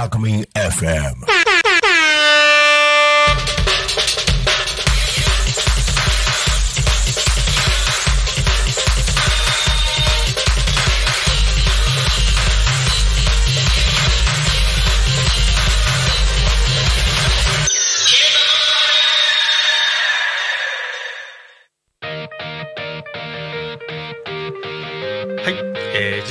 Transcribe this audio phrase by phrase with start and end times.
[0.00, 1.59] Alchemy FM.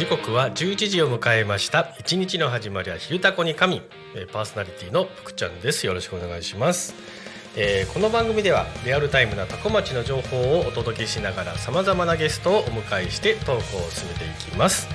[0.09, 1.95] 刻は11時を迎えました。
[1.99, 3.83] 一日の始まりは昼タコに神、
[4.15, 5.85] えーパーソナリティの福ちゃんです。
[5.85, 6.95] よろしくお願いします、
[7.55, 14.87] えーこの番組ではリアルタイムなタコ町の情報をお届けしながらさまざまなゲストをお迎えしてトークを進めていきます。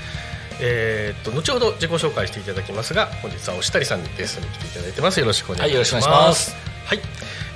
[0.61, 5.21] えーっと後ほど自己紹介していただきますが本日は押谷さんにゲストに来ていただいてます。
[5.21, 6.57] よろしくお願いします、はいよろしくお願いします。
[6.87, 7.01] はい、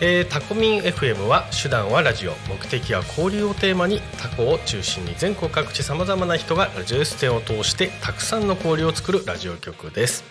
[0.00, 2.32] えータコミン FM は手段はラジオ。
[2.48, 10.22] 目的は交流をテーマにタコを中心に全国各地さまざまな人がラジオ出演を通してたくさんの交流を作るラジオ局です。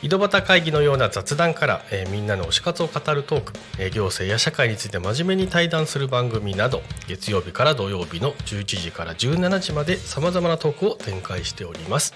[0.00, 12.14] 井戸端会議のような雑談から、えーみんなの推し活を語るトーク、えー行政や社会について真面目に対談する番組など月曜日から土曜日の11時から17時までさまざまなトークを展開しております。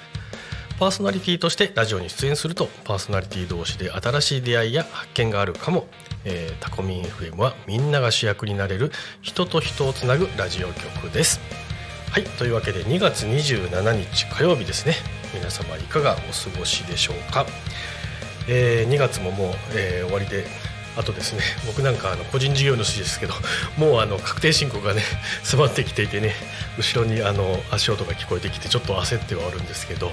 [0.80, 5.86] パーソナリティとしてラジオに出演するとパーソナリティ同士で新しい出会いや発見があるかも、
[6.24, 11.38] えータコミン FM はみんなが主役になれる人と人をつなぐラジオ局です。
[12.10, 14.94] はいというわけで2月27日火曜日ですね。
[15.34, 17.44] 皆様いかがお過ごしでしょうか、
[18.48, 20.46] えー2月ももう、えー終わりで
[20.96, 23.34] あとですね 僕なんかあの個人事業主ですけど
[23.76, 25.02] もうあの確定申告がね
[25.44, 26.34] 迫ってきていてね
[26.78, 30.10] 後ろにあの足音が聞こえてきてちょっと焦ってはあるんですけど、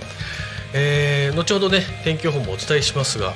[0.73, 3.33] えー後ほどね天気予報もお伝えしますが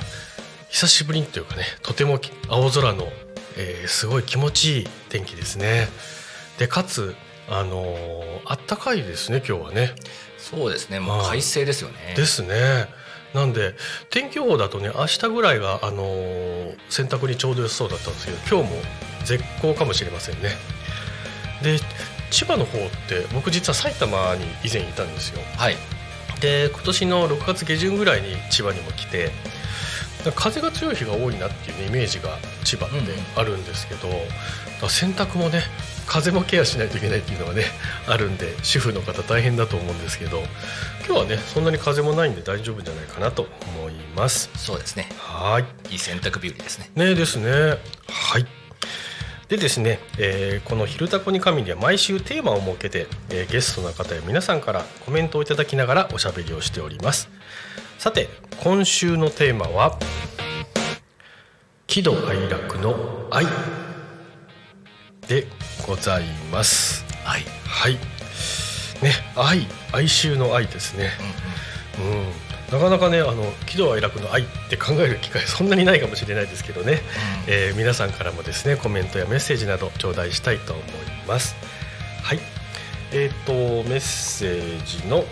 [0.69, 3.07] 久しぶりにというかねとてもき青空の、
[3.57, 5.87] えーすごい気持ちいい天気ですね。
[6.57, 7.15] でかつ
[7.49, 9.93] あのーあったかいですね今日はね。
[10.37, 10.99] そうですね。
[10.99, 11.27] もうはい。
[11.27, 12.13] 快晴ですよね。
[12.15, 12.87] ですね。
[13.33, 13.75] なんで
[14.09, 18.81] 天気予報だとね明日ぐらいが、あのー洗濯にちょうど良さそうだったんですけど今日も
[19.25, 20.49] 絶好かもしれませんね。
[21.61, 21.79] で
[22.31, 25.41] 千葉の方って僕実は埼玉に以前いたんですよ。
[25.57, 25.75] はい
[26.41, 29.31] で今年の6月下旬ぐらいに千葉にも来て
[30.35, 32.95] 風が強い日が多いなっていう、ね、イメージが千葉って
[33.35, 34.19] あるんですけど、だか
[34.83, 35.63] ら洗濯もね
[36.05, 37.63] 風もケアしないといけないっていうのがね
[38.07, 40.41] あるんで主婦の方大変だと思うんですけど
[41.07, 43.47] 今日はねそんなに風もないんで大丈夫じゃないかなと
[43.77, 44.49] 思います。
[44.55, 45.07] そうですね。
[45.17, 45.93] はい。
[45.93, 46.91] いい洗濯日和ですね。
[46.95, 47.79] ねですね。
[48.07, 48.60] はい
[49.51, 57.29] でですね、えーこの「昼タコに神」には毎週テーマを設けて、えーゲストの方や皆さんからコメントをいただきながらおしゃべりをしております。
[57.99, 58.29] さて
[58.63, 59.99] 今週のテーマは
[61.85, 63.45] 「喜怒哀楽の愛」
[65.27, 65.47] で
[65.85, 67.03] ございます。
[67.25, 67.95] はいはい。
[69.01, 69.67] ね愛。
[69.91, 71.11] 哀愁の愛ですね。
[71.99, 76.99] うん、なかなかねあの喜怒哀楽の愛って考える機会そんなにないかもしれないですけどね、
[77.47, 80.85] えー皆さんからもですねコメントやメッセージなど頂戴したいと思い
[81.27, 81.55] ます。
[82.23, 82.39] はい。
[83.13, 83.53] えっ、と
[83.89, 85.25] メッセージの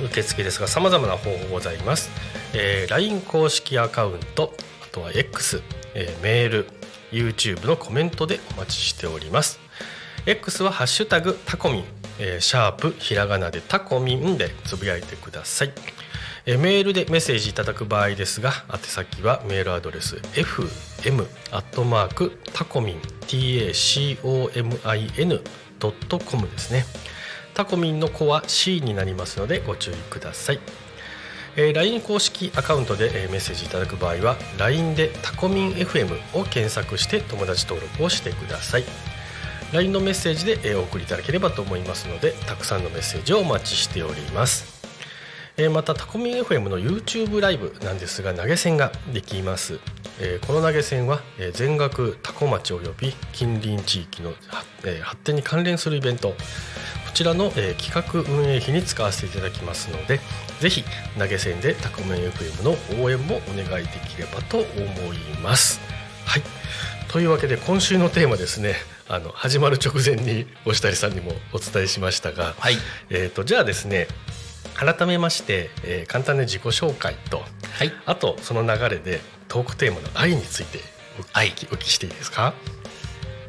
[0.00, 2.10] 受付ですが様々な方法ございます、
[2.54, 5.62] えー LINE 公式アカウントあとは X、
[5.94, 6.68] えーメール
[7.10, 9.58] YouTube のコメントでお待ちしております。
[10.26, 11.84] X は「ハッシュタグタコミン」
[12.18, 15.72] えーシャープひらがなでタコミンでつぶやいてください、
[16.46, 25.42] えーメールでメッセージいただく場合ですが宛先はメールアドレス fm アットマークタコミン tacomin
[25.78, 26.84] ドットコムですね。
[27.54, 30.60] タコミンの子は C になりますのでご注意ください。
[31.56, 38.84] えー LINE 公式アカウントで、えーメッセージいただく場合は LINE でタコミン FM を検索して友達登録をしてください。
[39.72, 44.78] LINE のメッセージで、お送りいただければと思いますのでたくさんのメッセージをお待ちしております。
[45.72, 49.80] またタコミン FM の YouTube ライブなんですが投げ銭ができます、
[50.46, 51.20] この投げ銭は、
[51.52, 54.32] 全額タコ町および近隣地域の、
[55.02, 56.28] 発展に関連するイベント。
[56.28, 56.34] こ
[57.12, 60.20] ちらの、企画運営費に使わせていただきますので
[60.60, 60.84] ぜひ
[61.18, 65.80] 投げ銭でタコミン FM の応援もお願いできればと思います。
[66.24, 66.42] はい。
[67.08, 68.76] というわけで今週のテーマですね。
[69.08, 72.74] あの始まる直前に押谷さんにもお伝えしましたが、はい。
[73.10, 74.06] えー、とじゃあですね
[74.74, 77.38] 改めまして、えー簡単な自己紹介と
[77.78, 77.92] はい。
[78.06, 80.78] あとその流れでトークテーマの愛について
[81.34, 82.54] お愛聞きお聞きしていいですか？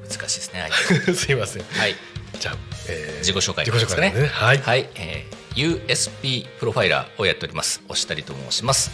[0.09, 0.71] 難しいですねはい、
[1.15, 1.63] すいません。
[1.63, 1.95] はい。
[2.39, 2.55] じゃあ、
[2.87, 4.29] えー自己紹介ですね。
[4.31, 7.81] はい、はい、えー USP プロファイラーをやっております。
[7.89, 8.91] 押谷と申します。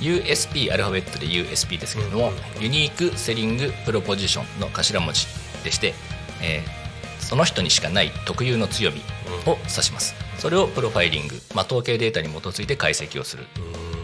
[0.00, 5.26] USP アルファベットで USP ですけれども、ユニークセリングプロポジションの頭文字
[5.62, 5.94] でして、
[6.42, 6.82] えー
[7.22, 9.00] その人にしかない特有の強み
[9.46, 10.14] を指します。
[10.38, 13.46] それをプロファイリング、まあ、統計データに基づいて解析をする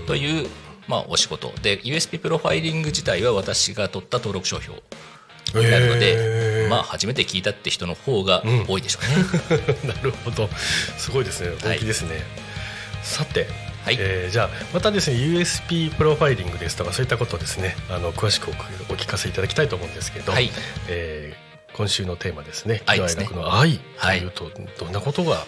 [0.06, 0.48] という、
[0.86, 1.52] まあ、お仕事。
[1.60, 4.80] で USP プロファイリング自体は私が取った登録商標
[5.54, 6.70] になるので、えー。
[6.70, 10.48] まあ初めて聞いたって人の方が多いでしょうね、 なるほど。
[10.96, 11.50] すごいですね。
[11.62, 12.22] 本気ですね、
[13.02, 13.46] さて、
[13.84, 13.96] はい。
[13.98, 20.50] えーじゃあまたですね USP プロファイリングですとかそういったことをですねあの詳しくおお聞かせいただきたいと思うんですけど、はい。
[20.88, 21.47] えー
[21.78, 22.82] 今週のテーマですね。
[22.86, 23.28] 愛ですね。
[23.32, 25.46] の愛というと、どんなことが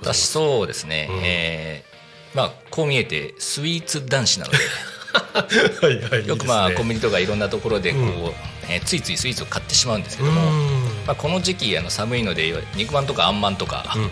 [0.00, 1.20] 私すそうですね、うん。
[1.22, 4.58] えーまあこう見えてスイーツ男子なので。
[5.86, 8.32] はいはいよくまあねコンビニとかいろんなところでこう、うん。
[8.70, 10.84] えーついついスイーツを買ってしまうんですけうども、ん。
[11.06, 14.10] まあ、この時期あの寒いので肉まんとかあんまんとかうんうん。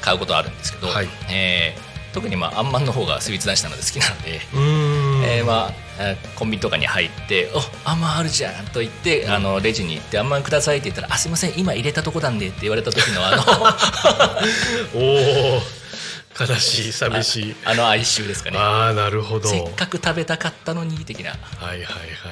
[0.00, 1.08] 買うことあるんですけど、はい。
[1.28, 4.40] えー特にまああんまんの方がスイーツ男子なので好きなので。
[5.24, 13.42] えーまあえーコンビニとかに入って「おあんまんあるじゃん」と言って、あのレジに行って「あんまんください」って言ったら「あすいません今入れたとこなんで」って言われた時のあの
[14.94, 14.98] お
[15.58, 15.62] お
[16.40, 17.56] 悲しい寂しい。
[17.64, 18.58] あの哀愁ですかね。
[18.58, 19.48] ああなるほど。
[19.48, 21.30] せっかく食べたかったのに的な。
[21.30, 21.86] はいはいはい。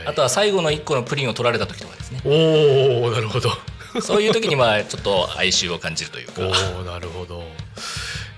[0.07, 2.23] あとは最後の1個のプリンを取られた時とかですね。
[2.25, 3.53] おおなるほど。
[4.01, 6.41] そういう時にまあちょっと哀愁を感じるというか。
[6.41, 7.45] おおなるほど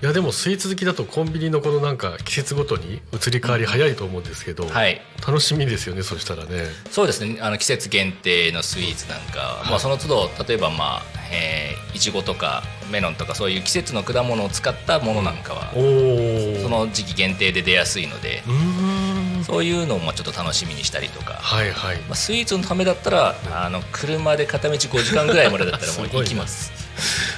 [0.03, 5.01] いやでもスイーツ好きだとコンビニのこのなんか季節ごとに移り変わり早いと思うんですけど、はい。
[5.25, 6.65] 楽しみですよねそしたらね。
[6.91, 7.37] そうですね。
[7.39, 11.01] あの季節限定のスイーツなんか、まあ、その都度例えばまあ
[11.31, 19.43] えーいちごとかメロンとかそういう季節の果物を使ったものなんかはおおその時期限定で出やすいのでうーん。
[19.45, 21.97] そういうのもちょっと楽しみにしたりとか、はいはい。
[22.01, 26.73] まあ、スイーツのためだったらあの車で片道5時間ぐらいまでだったらもう 行きます。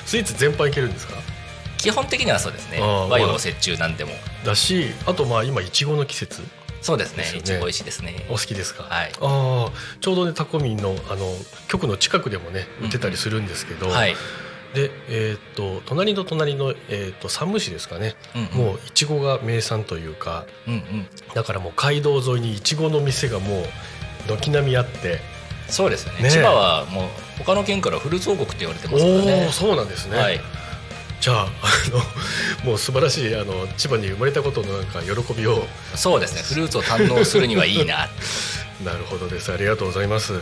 [0.08, 1.14] スイーツ全般いけるんですか？
[1.86, 2.80] 基本的にはそうですね。
[2.82, 4.12] 和洋折衷なんでも。
[4.44, 6.42] だしあとまあ今いちごの季節。
[6.82, 7.26] そうですね。
[7.38, 8.26] いちご美味しいですね。
[8.28, 8.84] お好きですか？
[8.84, 9.12] はい。
[9.22, 9.72] ああ
[10.02, 11.32] ちょうどねタコミンのあの
[11.68, 14.16] 局の近くでもね売ってたりするんですけど、はい、
[14.74, 18.68] でえーっと隣の隣の、えーっと山武市ですかね、うんうん。
[18.68, 21.08] もういちごが名産というかうんうん。
[21.36, 23.66] だからもう街道沿いにいちごの店がもう
[24.28, 25.20] 軒並みあって。
[25.68, 26.24] そうですよね。
[26.24, 27.10] ね千葉はもう
[27.40, 29.46] 他の県からフルーツ王国って言われておますからね。
[29.50, 30.40] おそうなんですね、はい
[31.22, 31.48] じゃああ
[31.92, 32.02] の
[32.70, 35.68] もう素晴らしいあの千葉に生まれたことのなんか喜びを。
[35.96, 36.42] そうですね。
[36.42, 38.10] フルーツを堪能するにはいいな。
[38.84, 39.52] なるほどです。
[39.52, 40.34] ありがとうございます。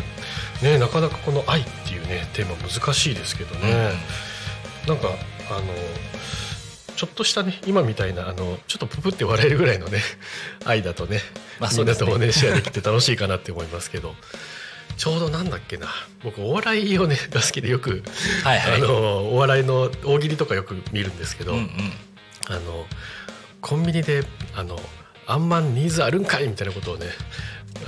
[0.61, 3.93] ねなかなかこの愛っていうねテーマ難しいですけどね、
[4.87, 5.09] なんか
[5.49, 5.61] あの
[6.95, 10.01] ちょっとしたね今みたいなあのちょっとププって笑えるぐらいのね
[10.65, 12.05] 愛だとね,、みんなまあそうですね。
[12.05, 14.15] ともねシェアできて楽しいかなって思いますけど
[14.97, 15.87] ちょうどなんだっけな。
[16.23, 18.03] 僕お笑いをねが好きでよく、
[18.43, 18.81] はいはい。
[18.81, 21.67] あのお笑いの大喜利とかよく見るんですけど、うんうん。
[22.49, 22.85] あの
[23.61, 24.23] コンビニで
[24.55, 24.79] あの
[25.25, 27.07] あんまんニーズあるんかいみたいなことをね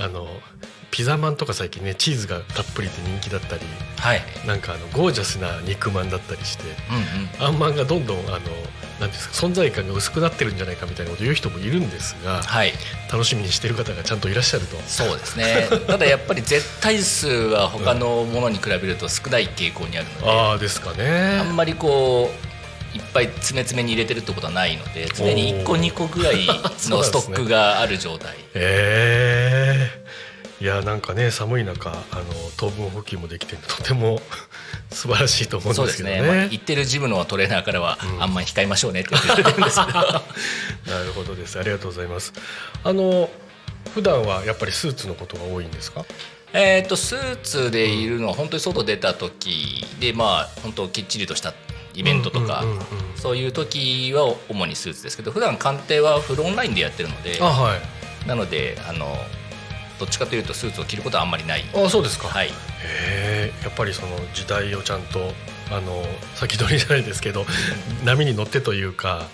[0.00, 0.26] あの
[0.96, 3.62] ピザマンとか最近ねチーズがたっぷりで人気だったり
[3.98, 4.22] はい。
[4.46, 6.64] なんかあのゴージャスな肉まんだったりして
[7.38, 7.54] うんうん。
[7.54, 8.38] あんまんがどんどんあの
[8.98, 12.72] なんですか存在感が薄くなってるんじゃないかみたいなことを言う人もいるんですがはい。
[13.12, 14.76] 楽しみにしてる方がちゃんといらっしゃると。
[14.86, 15.68] そうですね。
[15.86, 21.36] ただやっぱり絶対数は他のものに比べると少ない傾向にあるので、ああですかね。
[21.40, 22.32] あんまりこ
[22.94, 28.34] ういっぱい詰め詰めに入れてるってことはないので常に1個おー2個ぐらいのストックがある状態。
[28.56, 30.25] ええ
[30.60, 32.24] いやなんかね寒い中あの
[32.56, 34.20] 糖分補給もできてとても
[34.90, 36.12] 素晴らしいと思うんでけどね。
[36.12, 39.98] ですすね、まあ、言ってるジムのトレーナーからは、あんまり控えましょうねって言われてるんですけど。
[40.90, 41.58] なるほどです。
[41.58, 42.32] ありがとうございます。
[42.84, 43.28] あの
[43.94, 46.04] 普段はやっぱりスーツのことが多いんですか？
[46.54, 51.52] えーとスーツでいるのは本当に外出た時でまあ本当きっちりとした
[51.94, 52.86] イベントとか、うんうんうんうん。
[53.16, 58.28] そういう時は主にスーツですけど普段鑑定はフルオンラインでやってるのであはい。
[58.28, 59.18] なのであの
[59.98, 61.64] どっちかというとスーツを着ることはあんまりない。
[61.74, 62.48] あそうですか、はい。
[62.48, 62.50] へ
[62.82, 65.32] えやっぱりその時代をちゃんと
[65.70, 67.44] あの先取りじゃないですけど
[68.04, 69.26] 波に乗ってというか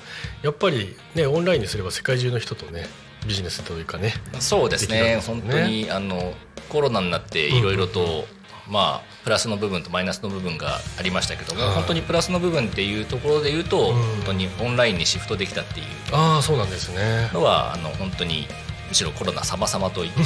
[0.43, 2.87] やっぱりねオンラインにすれば世界中の人とね
[3.27, 5.17] ビジネスというかねそうですね。
[5.17, 5.21] ね。
[5.25, 6.35] 本当にあの
[6.69, 8.25] コロナになっていろいろと、
[8.69, 11.75] まあプラスの部分とマイナスの部分がありましたけども、はい。
[11.75, 13.95] 本当にプラスの部分っていうところで言うと、うん。
[13.95, 15.87] 本当にオンラインにシフトできたっていう。
[16.13, 17.31] ああそうなんですね。
[17.33, 18.47] のはあの本当に
[18.93, 20.21] むしろコロナ様々と言って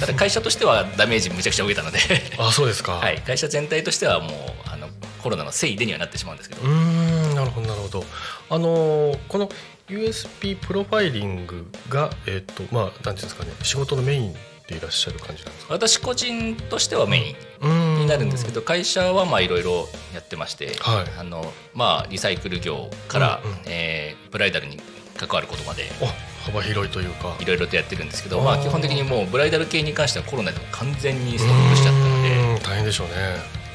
[0.00, 1.98] ただ会社としてはダメージむちゃくちゃ受けたので、
[2.38, 4.30] あそうですか、はい、会社全体としてはもう
[4.72, 4.88] あの
[5.22, 6.62] コロナのせいでにはなってしまうんですけど。
[6.62, 8.04] うーんなるほどなるほど。
[8.48, 9.50] あのーこの
[9.88, 14.32] USP プロファイリングがえっ、とまあなんていうんですかね仕事のメイン
[14.66, 15.74] でいらっしゃる感じなんですか？
[15.74, 17.36] 私個人としてはメイ
[17.68, 21.06] ンになるんですけど会社はまあいろいろやってまして、はい。
[21.18, 23.58] あのまあ、リサイクル業から、うんうん。
[23.66, 24.78] えーブライダルに
[25.26, 25.90] 関わることまで。
[26.02, 27.36] あ幅広いというか。
[27.38, 33.14] いろいろとやってるんですけど、まあ、基本的にもうブライダル系に関してはコロナでも完全にストップしちゃったのうで大変でしょうね。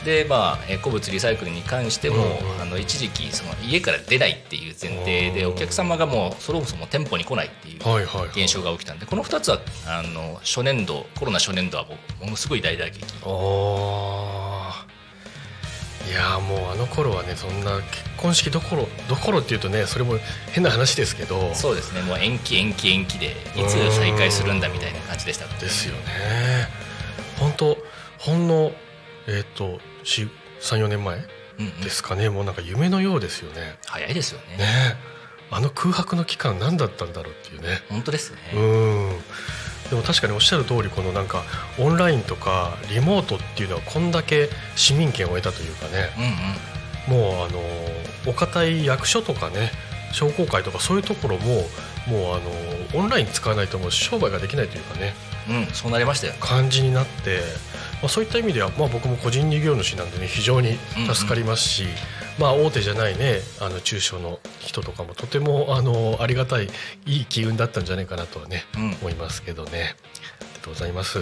[0.04, 2.26] で、まあ、えー古物リサイクルに関しても、うんう
[2.60, 2.62] ん。
[2.62, 7.80] あの一時期その家から出ないっていう前提でうんお客様がもうそもそも店舗に来ないっていう
[8.34, 11.86] 現象が起きたんでこの2つはあの初年度コロナ初年度は
[12.22, 13.00] ものすごい大打撃
[16.08, 20.16] いやーもうあの頃はねそんな結婚式どころどころっていうとねそれも
[20.52, 22.02] 変な話ですけどそうですね。
[22.02, 25.46] もう延期延期延期でいつ再開するんだみたいな感じでした。
[25.60, 26.68] ですよね。
[27.40, 27.78] 本当
[28.20, 28.72] ほんの
[29.28, 31.18] えっ、と34年前
[31.58, 31.82] うんうん。
[31.82, 33.78] ですかね、もうなんか夢のようですよね。
[33.86, 34.58] 早いですよね。
[34.58, 34.66] ね。
[35.52, 37.82] あの空白の期間何だったんだろうっていうね。
[37.90, 39.10] 本当ですね、うん
[39.90, 41.44] でも確かにおっしゃる通りこのなんか
[41.80, 46.10] オンラインとかリモートっていうのはこんだけ市民権を得たというかね。
[47.08, 47.22] うんうん。
[47.22, 47.62] もうあの
[48.28, 49.72] お堅い役所とかね
[50.12, 51.66] 商工会とかそういうところも
[52.08, 55.14] もうあのオンライン使わないともう商売ができないというかね。
[55.48, 56.34] うん、そうなりましたよ。
[56.40, 57.42] 感じになって、
[58.02, 60.78] まあ、そういった意味では、まあ、僕も個人事業主なんでね非常に
[61.14, 61.86] 助かりますし、
[62.38, 66.68] まあ、大手じゃないねあの中小の人とかもとてもあのありがたい
[67.06, 68.92] いい機運だったんじゃないかなとはね、うん。
[69.02, 69.96] 思いますけどね。
[70.42, 71.20] ありがとうございます。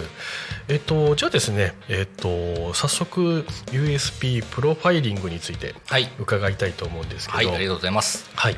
[0.68, 6.10] えっとじゃあですね、えっと早速 USP プロファイリングについてはい。
[6.18, 8.28] 伺いたいと思うんですけど、はいありがとうございます。
[8.34, 8.56] はい。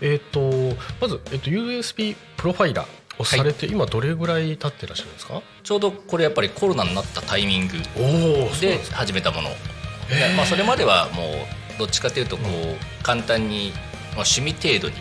[0.00, 0.50] えっと
[1.00, 5.42] まずえっと USP プロファイラーをされて、今どれぐらい経ってらっしゃるんですか？
[5.62, 7.74] ちょうどこれやっぱりコロナになったタイミング
[8.60, 9.50] で始めたもの、
[10.36, 11.26] まあ、それまではもう
[11.82, 13.72] どっちかというとこう簡単に、
[14.14, 14.94] まあ、趣味程度に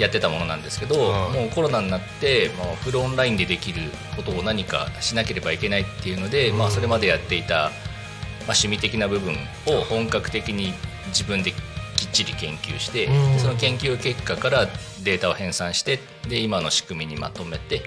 [0.00, 3.82] やってたものなんですけど、はいもうコロナになって、まあ、フルオンラインでできる
[4.16, 6.58] ことを何かしなければいけないっていうので、うん。
[6.58, 7.70] まあ、それまでやっていた、まあ、
[8.48, 9.34] 趣味的な部分
[9.66, 10.72] を本格的に
[11.08, 14.66] 自分できっちり研究して、その研究結果から
[15.02, 17.82] データを編纂してで今の仕組みにまとめて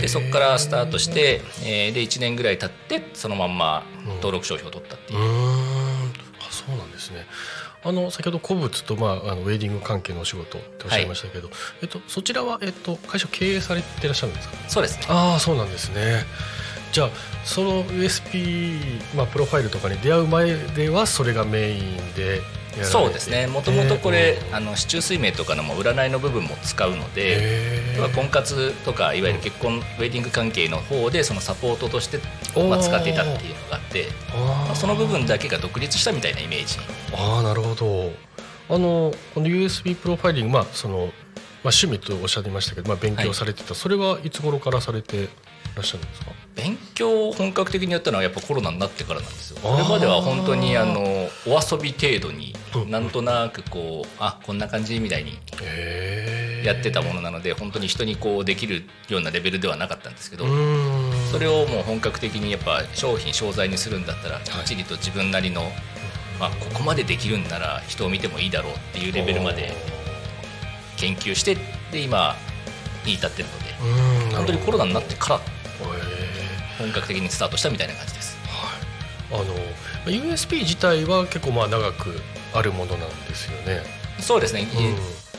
[0.00, 5.73] でそこからスタートして、えーで1年ぐらい経ってそのまんまうん登録商標を取ったっていう
[6.94, 7.26] ですね。
[7.84, 11.50] あの先ほど古物と、まあ、あのウェディング関係のお仕事っておっしゃいましたけど、
[11.82, 14.56] えっと、そちらは、えっと、会社を経営されてらっしゃるんですか？
[14.68, 15.06] そうですね。
[15.08, 16.24] ああそうなんですね。
[16.92, 17.10] じゃあ
[17.44, 18.80] その USP、
[19.16, 22.40] まあ、プロファイルとかに出会う前ではそれがメインで
[22.82, 23.46] そうですね。
[23.46, 32.18] もともとこれ、うんあの市中水明とかのも占いの部分も使うので、婚活とかいわゆる結婚、ウェディング関係の方でそのサポートとして、
[32.68, 34.06] まあ、使っていたっていうのがあって、
[34.66, 36.78] まあその部分だけが独立したみたいなイメージ。
[37.12, 38.12] ああなるほど。
[38.68, 41.08] あのこの USB プロファイリングまあその、まあ、
[41.64, 45.28] 趣味とおっしゃいましたけど、まあ、勉強されてた、それはいつ頃からされて
[45.76, 46.32] らっしゃるんですか？
[46.54, 49.58] 勉強を本格的にやったのはやっぱコロナになってからなんですよ。
[49.60, 51.00] これまでは本当にあの
[51.46, 52.86] お遊び程度にう。
[52.86, 55.38] んなんとなくこうあこんな感じみたいに
[56.64, 60.46] やってたものなので本当に人にこうできるようなレベルではなかったんですけど
[61.30, 65.62] それをもう本格的にやっぱ商品商材にするんだったらきっちりと自分なりの、
[66.38, 69.72] まあ、ここまでできるんなら人を見てもいいだろうっていうレベルまで
[70.96, 71.56] 研究して
[71.90, 72.36] で今
[73.04, 73.58] に至ってるの
[74.30, 75.40] で本当にコロナになってから
[76.78, 78.36] 本格的にスタートしたみたいな感じです。
[78.46, 79.40] はい。
[79.40, 79.60] あのま
[80.06, 82.20] あ USB 自体は結構まあ長く
[82.54, 83.82] あるものなんですよね。
[84.20, 84.68] そうですね、うん。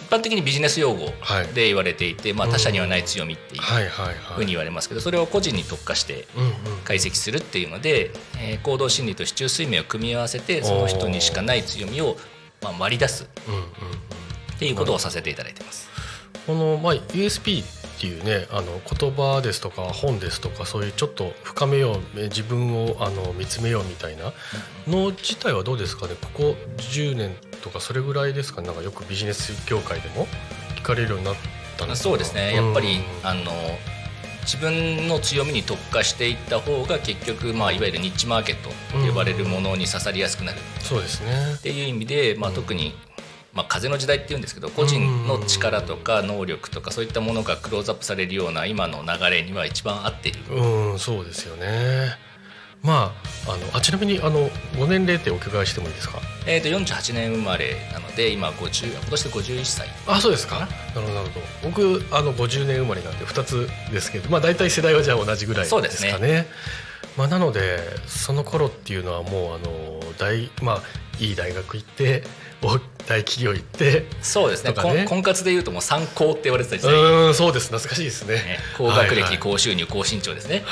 [0.06, 1.48] 一般的にビジネス用語はい。
[1.48, 4.16] で言われていて、まあ、他社にはない強みっていうはいはいはい。
[4.36, 6.28] ふうに言われますけどそれを個人に特化して
[6.84, 12.18] 解析するっていうので、えー行動心理と市中水明を組み合わせてその人にしかない強みを、
[12.62, 13.24] まあ、割り出す
[14.56, 15.90] っていうことをさせていただいてます。
[16.48, 17.64] この、まあ、USP
[17.96, 24.34] っていうねあの言葉ですとか本ですとかそういうちょっと深めようえ自分をあの見つめようみたいな
[24.88, 26.16] の自体はどうですかね？
[26.22, 28.68] ここ10年とかそれぐらいですかね？
[28.68, 30.28] なんかよくビジネス業界でも
[30.76, 31.36] 聞かれるようになっ
[31.78, 32.54] たのそうですね。
[32.54, 33.52] やっぱり、うんあの
[34.46, 40.60] 自分の強みに特化していった方が結局、まあ、いわゆるニッチマーケットと呼ばれるものに刺さりやすくなる。
[40.82, 41.56] そうですね。
[41.58, 42.94] っていう意味で、まあ、特に、
[43.56, 50.40] まあ、風の時代っていうんですけど個人の力とか能力とかそういったものがクローズアップされるような今の流れには一番合っている。
[50.50, 52.18] うんそうですよね。
[52.84, 53.14] ま
[53.48, 56.20] ああのあちなみにあのご年齢ってお伺いしてもいいですか？
[56.46, 59.88] えー、と48年生まれなので今50今年で51歳。
[60.06, 60.60] あそうですか。
[60.60, 60.72] なる
[61.02, 61.46] ほどなるほど。
[61.64, 65.90] 僕あの50年生まれなんで2つですけどまあ大体世代はじゃあ同じぐらいですかね。
[65.90, 66.48] そうですね。
[67.18, 72.45] まあ、なのでその頃っていうのはもうあの大まあいい大学行ってお
[73.08, 74.72] 大企業行ってそうですね。
[74.72, 74.76] ね。
[74.82, 77.68] 婚婚活でいうともう参考って言われてた時代、ね、うんそうです。
[77.68, 78.60] 懐かしいですね。
[78.78, 79.40] 高学歴、はいはい。
[79.40, 80.64] 高収入高身長ですね、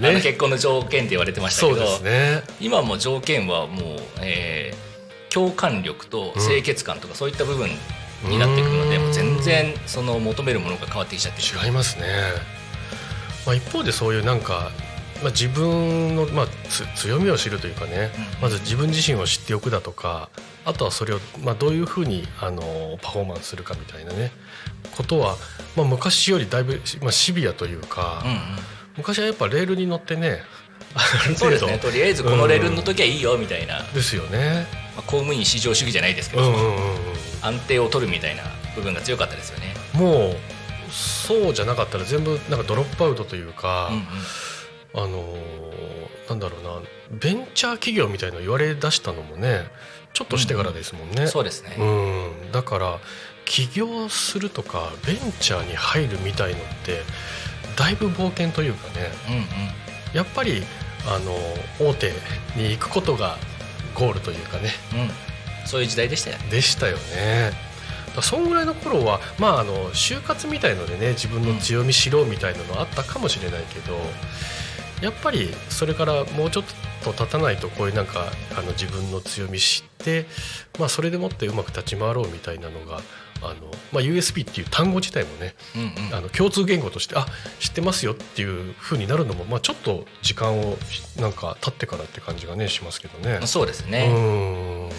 [0.00, 1.76] 結婚の条件って言われてましたけど。
[1.76, 2.42] そうですね。
[2.60, 4.86] 今も条件はもう、えー
[5.36, 7.68] 共感力と清潔感とかそういった部分
[8.26, 9.12] になってくるので、うん。
[9.12, 11.66] 全然その求めるものが変わってきちゃってる。
[11.66, 12.06] 違いますね、
[13.44, 14.70] まあ、一方でそういうなんか、
[15.22, 18.42] まあ、自分の、まあ、つ強みを知るというかね、うん。
[18.44, 20.30] まず自分自身を知っておくだとか
[20.66, 24.32] あとはそれを、まあ、どういうふうにあのパフォーマンスするかみたいなね。
[24.96, 25.36] ことは、
[25.76, 28.38] まあ、昔よりだいぶ、まあ、シビアというか、うんうん。
[28.98, 30.40] 昔はやっぱレールに乗ってね
[31.36, 31.78] そうですね。
[31.78, 34.66] とりあえずこのレールの時はいいよみたいな、まですよね。
[34.96, 36.80] あ、公務員至上主義じゃないですけど、うんうんうんうん。
[37.42, 38.42] 安定を取るみたいな
[38.74, 39.74] 部分が強かったですよね。
[39.92, 40.36] もう
[40.90, 45.08] そうじゃなかったら全部なんかドロップアウトというか、うんうん。
[45.08, 45.96] あのー
[46.28, 46.80] なんだろうな
[47.20, 49.64] ベンチャー企業みたいの言われ出したのもね
[50.16, 51.26] ちょっとしてからですもんね。
[51.26, 52.98] そうですね、うんだから
[53.44, 57.02] 起業するとかベンチャーに入るみたいのって
[57.76, 59.42] だいぶ冒険というかねうんうん
[60.14, 60.62] やっぱり
[61.06, 61.34] あの
[61.78, 62.12] 大手
[62.56, 63.36] に行くことが
[63.94, 66.48] ゴールというかねうん、そういう時代でしたよね。
[66.50, 67.52] でしたよね。
[68.22, 73.98] そんぐらいの頃はまああの就活みたいのでね自分の強み知ろうみたいなのあったかもしれないけど、
[75.02, 76.64] やっぱりそれからもうちょっ
[77.04, 78.26] と経たないとこういうなんか
[78.58, 80.26] あの自分の強み知って、
[80.78, 83.00] まあ、それでもってうまく立ち回ろうみたいなのが
[83.42, 83.54] あの、
[83.92, 86.14] まあ、USB っていう単語自体もねうんうん。
[86.14, 87.26] あの共通言語としてあ
[87.60, 90.76] 知ってますよっていう風になるのも、まあ、ちょっと時間を
[91.20, 93.46] なんか経ってからって感じがねしますけどね。
[93.46, 94.90] そうですうね、ん。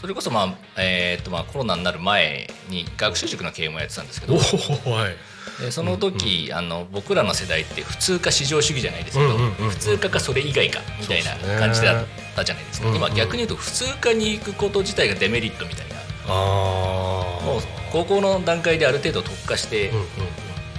[0.00, 4.90] それこそ、まあえーっとまあ、コロナになる前に学習塾の経営もやってたんですけおど。
[4.90, 5.16] おはい
[5.60, 15.96] でその時、あの僕らの世代って普通か至上主義じゃないですけど、うんうんうんうん普通かかそれ以外かみたいな感じだったじゃないですか、うんうん今逆に言うと普通科に行くこと自体がデメリットみたいな。
[16.28, 20.08] ああもう高校の段階である程度特化して、うんうんうん。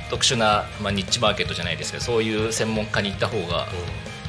[0.09, 3.67] 特殊な、まあ、ニッチマーケットじゃないですけどそういう専門家に行った方が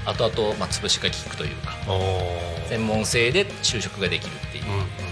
[0.06, 1.72] 後々、まあ、潰しが効くというか
[2.68, 4.64] 専門性で就職ができるっていう。
[4.64, 5.07] うんうん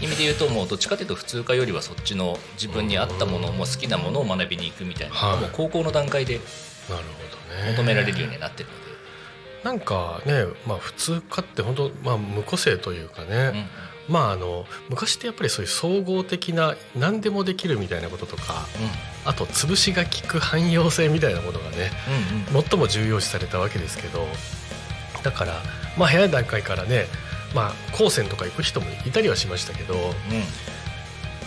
[0.00, 6.40] 意味で言うともうどっちかというと普通科よりはそっちの自分に合ったものもう好きなものを学びに行くみたいなもう高校の段階で
[7.74, 8.86] 求められるようになってるので。
[9.64, 13.66] なんかねまあ普通科って本当まあ無個性というかね、うん
[14.08, 18.66] まああの昔ってやっぱりそういう総合的な何でもできるみたいなこととか
[19.24, 21.90] あと潰しが効く汎用性みたいなものがね
[22.52, 22.62] うんうん。
[22.62, 24.26] 最も重要視されたわけですけど
[25.24, 25.54] だから
[25.98, 27.06] まあ早い段階からね
[27.54, 30.02] まあ高専とか行く人もいたりはしましたけどうん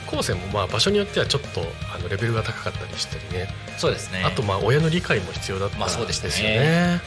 [0.10, 1.62] 高専もまあ場所によってはちょっと
[1.94, 3.48] あのレベルが高かったりしたりね。
[3.78, 4.24] そうですね。
[4.26, 7.00] あとまあ親の理解も必要だったまあそうですよね。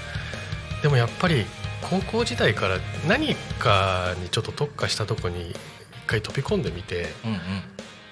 [0.82, 1.44] でもやっぱり
[1.80, 2.78] 高校時代から
[3.08, 5.56] 何かにちょっと特化したとこに一
[6.06, 7.38] 回飛び込んでみてうんうん。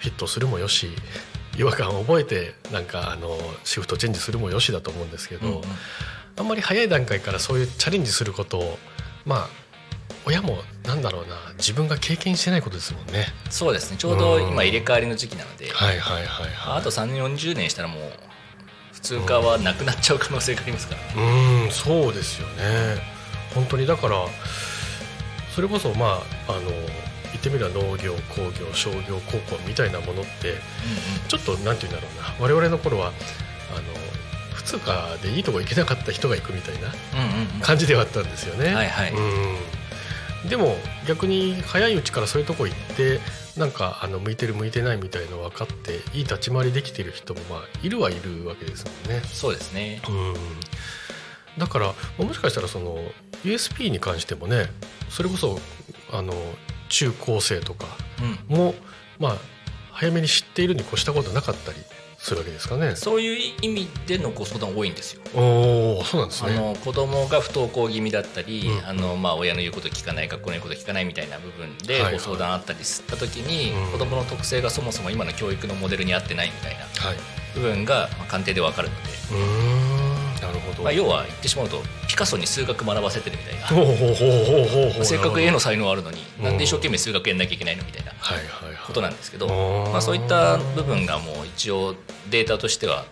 [0.01, 0.89] フィットするもよし
[1.57, 5.63] 違和感を覚えてなんかあのシフトチェンジするもよしだと思うんですけど、うんうん。
[6.37, 8.79] あんまり早い段階からそういうチャレンジすることを
[9.25, 9.49] まあ
[10.27, 13.27] 親もなんだろうな自分が経験してないことですもんね。
[13.49, 13.97] そうですね。
[13.97, 15.71] ちょうど今入れ替わりの時期なので。
[15.71, 16.79] はいはいはいはい。
[16.79, 18.13] あと3 4 0年したらもう
[18.93, 21.01] 普通科はなくなっちゃう可能性がありますから。
[21.01, 21.71] ねうーん。
[21.71, 23.03] そうですよね。
[23.55, 24.17] 本当にだから
[25.55, 30.57] それこそまああの言ってみれば農業工業商業高校みたいなものって
[31.29, 32.35] ちょっとなんて言うんだろうな。
[32.41, 33.83] 我々の頃はあの
[34.55, 36.93] 普通科でいいとこ行けなかった人が行くみたいな
[37.63, 38.75] 感じではあったんですよね。
[38.75, 39.13] はいはい。
[39.13, 39.57] うん、
[40.49, 40.75] でも
[41.07, 43.21] 逆に早いうちからそういうとこ行って
[43.59, 49.23] なんかあの向いてる向いてないみたいの分かっていい立ち回りできてる人もまあいるはいるわけですもんね。
[49.27, 50.01] そうですね。
[50.09, 50.35] うん。
[51.59, 52.99] だからもしかしたらその
[53.45, 54.67] USP に関してもね
[55.09, 55.59] それこそ
[56.13, 56.33] あの
[56.89, 57.87] 中高生とか
[58.49, 58.57] うん。
[58.57, 58.75] も
[59.19, 59.37] まあ
[59.93, 61.79] 早めに知っているに越したことなかったり
[62.23, 62.97] するわけですかね。
[62.97, 66.53] そういう意味でのご相談多いんですよおおそうなんですね。
[66.53, 77.17] あの子供が不登校気味だったり、うんあのまあ、親の言うこと聞かない学校の言うこと聞かないみたいな部分ではいはいご相談あったりした時に、うん子供の特性がそもそも今の教育のモデルに合ってないみたいなはい。
[77.55, 79.03] 部分がまあ鑑定で分かるので、
[79.33, 79.90] うーん
[80.41, 80.83] なるほど。
[80.83, 83.67] まあ、要は言ってしまうとピカソに数学学ばせてるみたいな。
[83.67, 85.05] ほうほうほうほうほうほう。
[85.05, 88.77] せっかく絵のの才能あるのにうんなんで一生懸命数学やんなきゃいけないのみたいなはいはいはい。
[88.87, 89.49] ことなんですけど、
[89.93, 91.95] まあ、そういった部分がもう一応
[92.31, 93.05] データとしては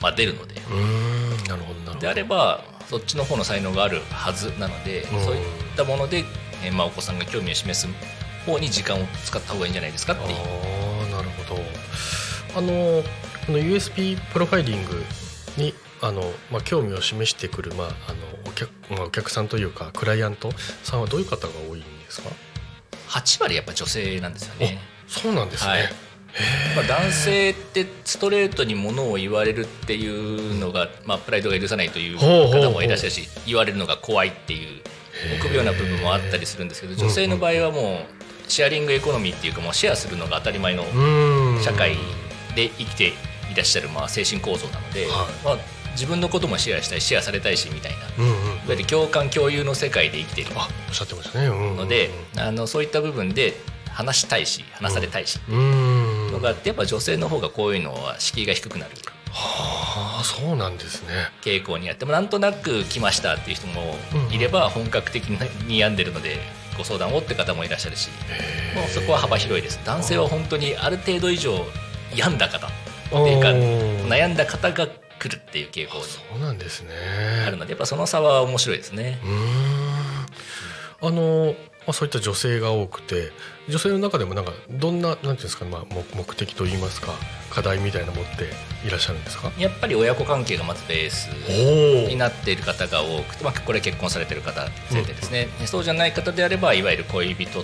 [0.00, 2.00] まあ出るのでうーんなるほどなるほど。
[2.00, 5.42] であればそっちの方の才能があるはずなので、うんそういっ
[5.76, 6.24] たもので、
[6.64, 7.88] えーまあ、お子さんが興味を示す
[8.46, 11.60] 方に時間を使った方がいいんじゃないですかっていうああなるほど
[12.56, 13.02] あの
[13.46, 15.02] この USB プロファイリング
[15.56, 20.50] にあの、まあ、興味を示してくる、まあ、あのお客まあ、お客さんというかクライアント
[20.82, 22.30] さんはどういう方が多いんですか
[23.08, 24.78] ？8割やっぱ女性なんですよね。
[25.06, 25.82] そうなんですね、はい。
[26.76, 34.82] まあ、男性ってストレートにものを言われるっていうのが、まあ、プライドが許さないという方もいらっしゃるし言われるのが怖いっていう
[35.40, 38.00] 臆病な部分もあったりするんですけど女性の場合はも
[38.48, 41.62] うシェアリングエコノミーっていうかもうシェアするのが当たり前のうん。
[41.62, 41.96] 社会
[42.56, 43.12] で生きて
[43.52, 45.10] いらっしゃるまあ精神構造なので、はい。
[45.44, 45.58] まあ、
[45.94, 47.98] 自分のこともシェアしたいシェアされたいしみたいな。
[48.18, 50.52] うんうんいわゆる共感共有の世界で生きている。
[50.56, 53.54] あおっしゃってましたね、うんうんうんので、あのそういった部分で
[53.90, 55.38] 話したいし話されたいし。
[55.48, 58.92] うんのがあってやっぱ女性の方がこういうのは敷居が低くなる
[59.30, 61.08] はあそうなんですね。
[61.42, 63.96] 傾向にあってもなんとなく来ましたっていう人も
[64.30, 66.38] いれば本格的に病んでるので
[66.78, 68.10] ご相談をって方もいらっしゃるし。
[68.30, 69.80] へもうそこは幅広いです。
[69.84, 71.66] 男性は本当にある程度以上
[72.14, 72.70] 病んだ方っ
[73.10, 73.48] ていうか
[74.08, 76.90] 悩んだ方が来るっていう傾向にそうなんですね。
[77.46, 79.18] あるのでやっぱその差は面白いですね。
[81.00, 81.54] あの、
[81.86, 83.30] まあ、そういった女性が多くて
[83.68, 87.12] 女性の中でもなんかどんななんていうんですか、まあ、目目的といいますか
[87.50, 88.44] 課題みたいなの持って
[88.86, 89.52] いらっしゃるんですか？
[89.58, 91.28] やっぱり親子関係がまずベース
[92.06, 97.62] おになっている方が多くて、まあ、これ結婚されている方前提ですね、そうじゃない方であればいわゆる恋人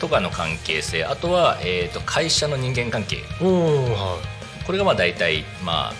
[0.00, 3.16] とかの関係性あとは、えー、と会社の人間関係。
[3.40, 4.18] は
[4.66, 5.94] これがまあ大体まあ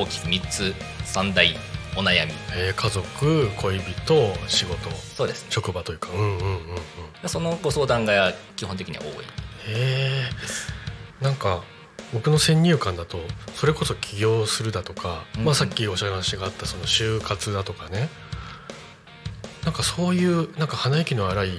[0.00, 1.54] 大きく3つ3大
[1.96, 2.32] お悩み。
[2.32, 4.90] い、えー家族恋人仕事。
[4.90, 5.42] そうです。
[5.44, 6.10] ね職場というか。
[6.12, 6.38] うんうんうんう
[6.74, 9.16] んそのご相談が基本的には多いへ
[9.68, 10.22] え
[11.22, 11.62] なんか
[12.12, 13.18] 僕の先入観だと
[13.54, 18.10] それこそ起業するだとか、うんまあ、さっきお話があったその就活だとかね。
[19.64, 21.50] なんかそういうなんか鼻息の荒い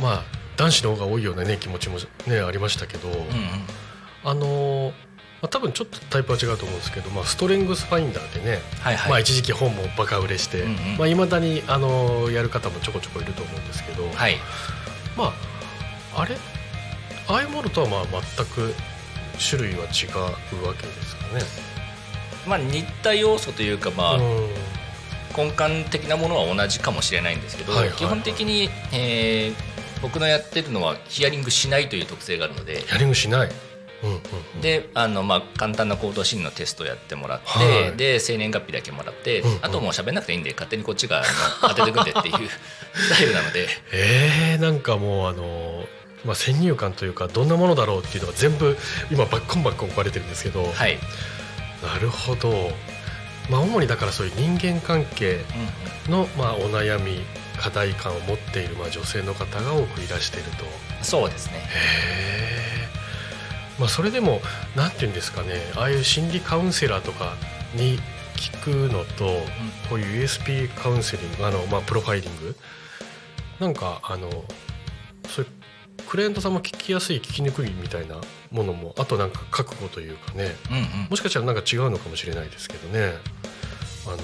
[0.00, 0.24] まあ
[0.56, 3.24] 男子の方が多いようなね気持ちもねありましたけど、うんうん。
[4.24, 5.07] あのー
[5.40, 10.76] まあ、多分ちょっとタイプは違うと思うんですけど、まあ、ストレングスファインダーでね、はいはい、まあ、一時期本もバカ売れしてうんうん。
[10.98, 14.36] まあ、未だに、あのーやる方もちょこちょこいると思うんですけど、はい。
[15.16, 15.32] ま
[16.16, 16.36] ああれ？
[17.28, 18.02] ああいうものとはまあ
[18.36, 18.74] 全く
[19.38, 20.06] 種類は違
[20.60, 21.42] うわけですかね。
[22.46, 24.48] まあ似た要素というかまあ、うん。
[25.36, 27.98] 根幹的なものは同じかもしれないんですけど、はいはいはい。
[27.98, 33.50] 基本的に、えー僕のやってるのはヒアリングしないという特性があるのでヒアリングしない。
[34.60, 37.96] であの、まあ、簡単な行動心理のテストをやってもらって、はい。
[37.96, 39.58] で生年月日だけもらって、うんうん。
[39.62, 41.22] あともう喋んなくていいんで勝手にこっちが
[41.60, 42.34] 当ててくんでっていう
[42.94, 43.68] スタイルなので。
[43.92, 45.86] えー、なんかもうあの
[46.24, 48.76] まあ、先入観というかどんなものだろうっていうのが全部
[49.10, 50.98] 今バッコンバッコン置かれてるんですけど、はい、
[51.82, 52.70] なるほど、
[53.48, 55.44] まあ、主にだからそういう人間関係
[56.08, 57.20] の、まあ、お悩み
[57.58, 60.64] 課題感を持っている、まあ、女性の方が多くいらしていると。
[61.02, 61.58] そうですね。
[61.58, 61.60] へ
[62.84, 62.87] え、
[63.78, 64.40] まあ、それでも
[64.76, 67.34] なんていうんですかねああいう心理カウンセラーとか
[67.74, 67.98] に
[68.36, 69.24] 聞くのと、
[69.88, 72.56] こういう USP カウンセリングあの、まあ、プロファイリング
[73.58, 74.30] なんかあの
[75.28, 75.50] そういう
[76.06, 78.16] クライアントさんも聞きやすい聞きにくいみたいな
[78.50, 80.84] ものもあとなんか覚悟というかねうんうん。
[81.10, 83.12] もしかしたらなんか違うのかもしれないですけどね
[84.06, 84.16] あの、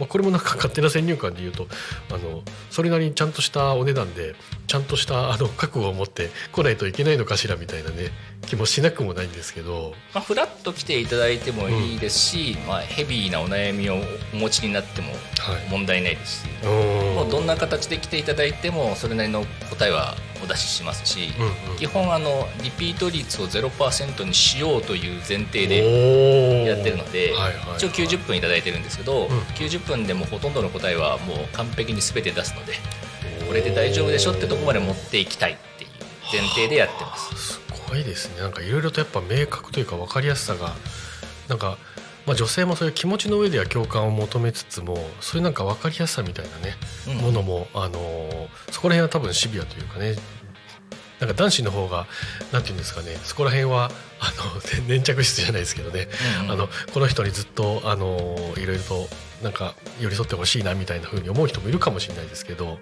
[0.00, 1.68] まあ、これもなんか 勝手な先入観で言うと
[2.10, 4.34] あのそれなりにちゃんとしたお値段で
[4.66, 8.10] ちゃんとしたあの覚悟を持って来ないといけないのかしらみたいなね
[8.46, 13.96] 気もしなくもないんですけどまあ、フラッと来ていただいてもいいですし、まあ、ヘビーなお悩みを
[14.32, 15.68] お持ちになってもはい。
[15.70, 17.14] 問題ないですし、うん。
[17.14, 21.78] もうどんな形で来ていただいてもそれなりの答えはお出ししますし、うんうん。
[21.78, 29.38] 基本あのリピート率を0%にしようという前提でややってるので、はいはい一応90分いただいてるんですけど、うん。
[29.54, 32.74] 90分でもほとんどの答えはもう完璧に全て出すので
[33.46, 35.90] これで大丈夫でしょってとこまで持っていきたいっていう
[36.32, 37.60] 前提でやってます。
[37.88, 38.42] すごいですね。
[38.42, 40.74] なんかいろいろとやっぱ明確というか分かりやすさが
[41.48, 41.78] なんか、
[42.26, 46.74] まあ、女性もそういう気持ちの上では共感を求めつつもそういうなんか分かりやすさみたいなね、
[47.08, 47.16] うん。
[47.16, 50.14] ものも、あのーそこら辺は多分シビアというかね
[51.20, 52.06] なんか男子の方が
[52.52, 56.08] なんていうんですかねそこら辺はあの 粘着質じゃないですけどね、
[56.40, 56.52] うんうん。
[56.52, 59.08] あのこの人にずっと、あのーいろいろと
[59.42, 62.78] なんか寄り添ってほしいなみたいな風に思う人もいるかもしれないですけど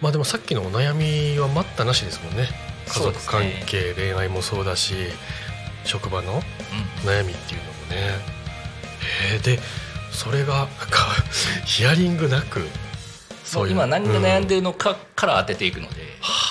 [0.00, 2.48] まあでもさっきのお悩みは待ったなしですもんね
[2.88, 4.94] 家族関係、恋愛もそうだし
[5.84, 6.42] 職場の
[7.04, 7.96] 悩みっていうのもね。
[9.32, 9.60] へえで
[10.12, 11.06] それがか
[11.64, 12.66] ヒアリングなく
[13.44, 16.48] そう今何で悩んでるのかから当てていくので、は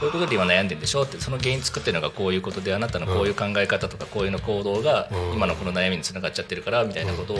[0.00, 5.34] こういうことで今悩んでるんでしょってその原因作ってるのがこういうことであなたのこういう考え方とかこういうの行動がうん。
[5.34, 7.38] 今のこの悩みにつながっちゃってるからみたいなことを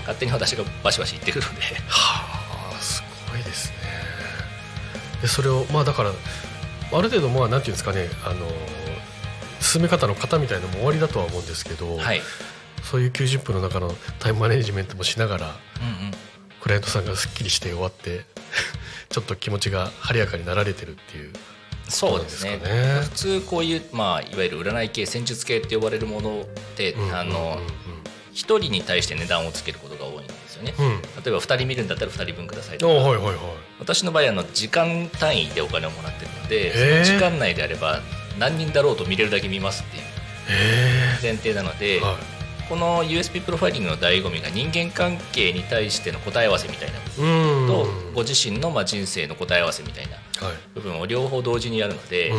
[0.00, 1.62] 勝手に私がバシバシ言ってくるので。
[1.88, 3.74] はあすごいですね。
[5.22, 6.12] でそれをまあだから
[6.92, 8.46] ある程度まあなんていうんですかねあの
[9.60, 12.20] 進め方の型みたいなのも終わりだとは思うんですけど、はい、
[12.82, 16.12] そういう90分の中のタイムマネジメントもしながらうんうん、
[16.60, 18.24] クライアントさんがすっきりして終わって
[19.10, 21.32] ちょっと気持ちが晴れやかになられてるっていう。
[21.88, 22.58] そうですね。
[22.58, 23.00] ね。
[23.02, 26.44] 普通こういう、まあ、いわゆる占い系戦術系って呼ばれるものっ
[26.76, 27.58] て、あの
[28.32, 30.24] 一人に対して値段をつけることが多い
[30.58, 30.74] よね。
[30.78, 30.88] うん。
[30.90, 32.92] 例えば2人見るんだったら2人分くださいとか。
[32.92, 33.36] おはいはいはい。
[33.80, 38.00] 私の場合あの時間単位でお金をもらってるのでその時間内であれば
[38.38, 40.02] 何人だろうと見れるだけ見ますっていう
[40.50, 42.14] へ前提なので、えはい。
[42.68, 46.98] この USB プロファイリングの醍醐味が人間関係に対しての答え合わせみたいな
[47.66, 50.56] とご自身のまあ人生の答え合わせみたいなはい。
[50.74, 52.30] 部分を両方同時にやるので、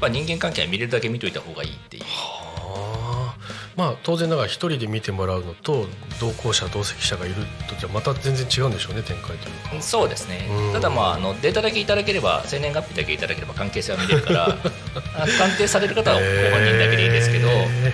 [0.00, 2.02] まあ、人間関係は見れるだけ見といた方がいいっていう。
[2.04, 2.44] は
[2.76, 3.09] あ
[3.76, 5.86] まあ当然ながら一人で見てもらうのと
[6.20, 7.34] 同行者同席者がいる
[7.68, 9.82] とじゃまた全然違うんでしょうね展開というか。
[9.82, 10.48] そうですね。
[10.50, 10.72] うん。
[10.72, 14.44] ただまああのデータだけいただければ生年月日だけいただければ関係性は見れるから
[15.16, 17.92] あ鑑定される方はご本人だけでいいですけどへ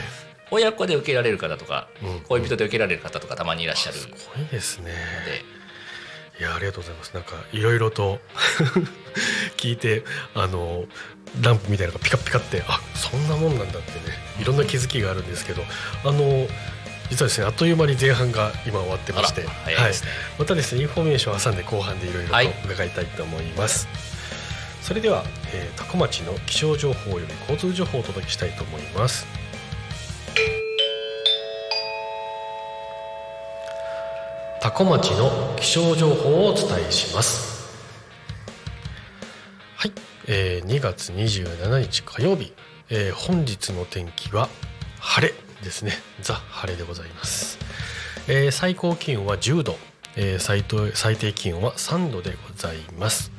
[0.50, 2.20] 親子で受けられる方とかうん。
[2.20, 4.92] 恋人で受けられる方とかたまにいらっしゃるすごいですね。
[4.92, 5.55] で
[6.38, 7.14] いやありがとうございます。
[7.14, 8.18] なんかいろいろと
[9.56, 10.84] 聞いてあの
[11.40, 14.26] ランプみたいなのがピカピカってあそんなもんなんだってね。
[14.40, 15.62] いろんな気づきがあるんですけど
[16.04, 16.46] あの
[17.08, 19.92] 実はですねあっという間に前半が今終わってまして、あら早い
[20.38, 22.54] またですねインフォメーションを挟んで後半でいろいろとはい。
[22.64, 23.88] 伺いたいと思います、
[24.82, 29.26] それでは、えー、多古町の気象情報より交通情報をお届けしたいと思います
[34.60, 37.66] 多古町の気象情報をお伝えします。
[39.76, 39.92] はい、
[40.26, 42.52] えー2月27日火曜日、
[42.90, 44.48] えー本日の天気は
[44.98, 45.92] 晴れですね。
[46.20, 47.58] ザ晴れでございます、
[48.28, 49.76] えー最高気温は10度、
[50.16, 50.64] えー最
[50.94, 53.30] 最低気温は3度でございます、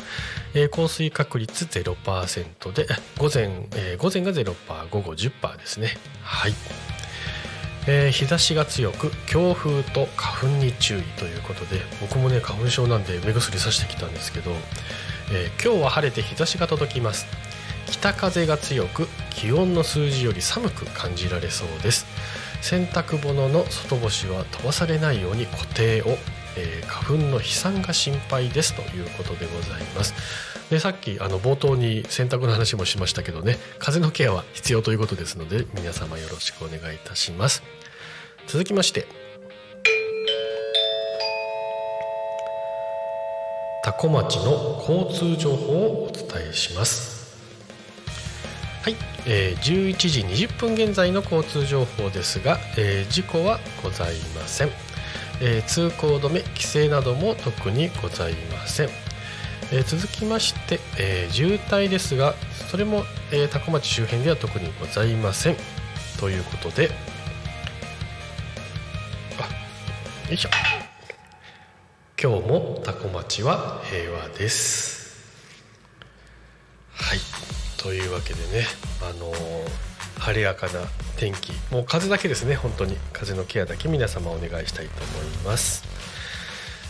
[0.53, 5.97] えー降水確率0%で午前、えー午前が0%午後10%ですね。
[6.21, 6.53] はい。
[7.87, 14.51] えー日差しが強く強風と花粉に注意ということで僕もね花粉症なんで目薬さしてきたんですけど、
[15.31, 17.25] えー今日は晴れて日差しが届きます。
[17.87, 22.05] 北風が強く気温の数字より寒く感じられそうです。
[22.61, 26.17] 洗濯物の外干しは飛ばされないように固定を、
[26.57, 28.73] えー花粉の飛散が心配です。
[28.73, 30.13] ということでございます。
[30.69, 37.63] でさっきあの冒頭に洗濯の話もしましたけどね風のケアは必要ということですので皆様よろしくお願いいたします。
[38.47, 39.05] 続きまして。
[43.83, 47.37] 多古町の交通情報をお伝えします。
[48.83, 54.69] はい、えー11時20分現在の交通情報ですが、えー事故はございません、
[55.41, 58.89] えー通行止め規制なども特にございません、
[59.71, 62.33] えー続きまして、えー渋滞ですが
[62.71, 65.57] それも、えー多古町周辺では特にございません。
[66.19, 66.89] ということで
[70.27, 70.49] よいしょ。
[72.21, 75.15] 今日も多古町は平和です。
[76.91, 77.19] はい。
[77.77, 78.65] というわけでね
[79.01, 79.37] あのー
[80.19, 80.81] 晴れやかな
[81.15, 81.53] 天気。
[81.71, 82.97] もう風だけですね本当に。
[83.13, 85.83] 風のケアだけ皆様お願いしたいと思います、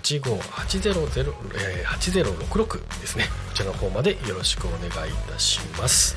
[0.00, 1.88] 0479858066、えー
[2.24, 3.24] 8066ですね。
[3.48, 6.16] こちらの方までよろしくお願いいたします。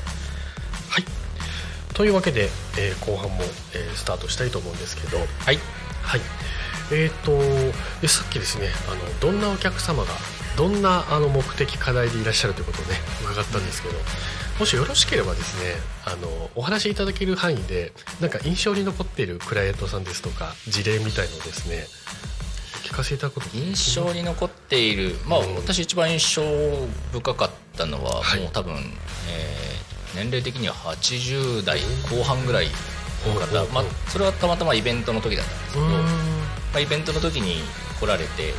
[0.89, 1.05] はい。
[1.93, 3.37] というわけで、えー後半も、
[3.73, 5.17] えースタートしたいと思うんですけど。
[5.17, 5.59] はい。
[6.03, 6.21] はい。
[6.91, 7.31] えー、と
[8.01, 10.09] でさっきですねあのどんなお客様が
[10.55, 12.95] どんなあの目的課題でいらっしゃるということをね
[13.29, 13.95] 伺ったんですけど
[14.59, 21.85] もしよろしければですねあのお話しいただける範囲でなんか印象に残っているクライアントさんですとか事例みたいのをですね
[22.83, 25.55] お聞かせいただくこと印象に残っている、まあ、うん。
[25.55, 26.41] 私一番印象
[27.11, 28.39] 深かったのは、はい。
[28.39, 29.67] もう多分、えー
[30.15, 32.67] 年齢的には80代後半ぐらい
[33.27, 35.93] の方、まあ、それはたまたまイベントの時だったんですけど、ま
[36.75, 37.61] あ、イベントの時に
[37.99, 38.53] 来られて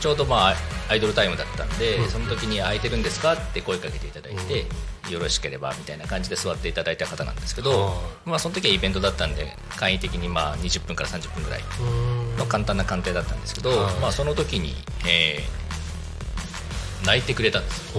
[0.00, 0.54] ちょうどまあ
[0.90, 2.08] アイドルタイムだったんで、うん。
[2.08, 4.66] その時に「空いてるんですか?」って声かけていただいて、
[5.10, 12.36] よろしければみたいな感じで座っていただいた方なんですけど、はまあ、その時はイベントだったんで簡易的にまあ20分から30分ぐらいうん。
[12.36, 13.94] の簡単な鑑定だったんですけど、はい。
[13.96, 14.74] まあ、その時に、
[15.06, 15.64] えー
[17.04, 17.92] 泣いてくれたんです。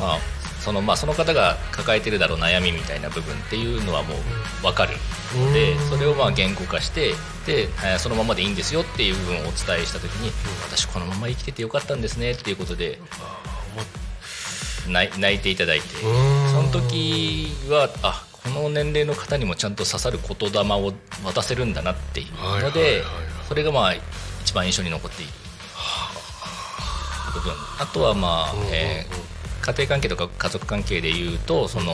[0.00, 0.18] あ
[0.60, 4.94] そのまあ、その方が抱えてるだろう悩みみたいな部分っていうのはもう分かる
[5.36, 5.88] のでうん。
[5.88, 7.10] それをまあ言語化して
[7.46, 10.32] で、えーそのままでいいんですよっていう部分をお伝えした時に
[10.68, 12.98] 私このまま生きててよかったんですねっていうことで
[14.88, 15.86] 泣いていただいて。
[16.02, 16.50] うん。
[16.50, 20.92] その時はあこの年齢の方にもちゃんと刺さる言霊を
[21.24, 22.62] 渡せるんだなっていう。
[22.62, 23.02] のではい
[23.48, 23.94] それがまあ
[24.42, 25.32] 一番印象に残っている。
[27.34, 27.52] 部分。
[27.78, 31.92] あとはまあ、えー家庭関係とか家族関係でいうとその、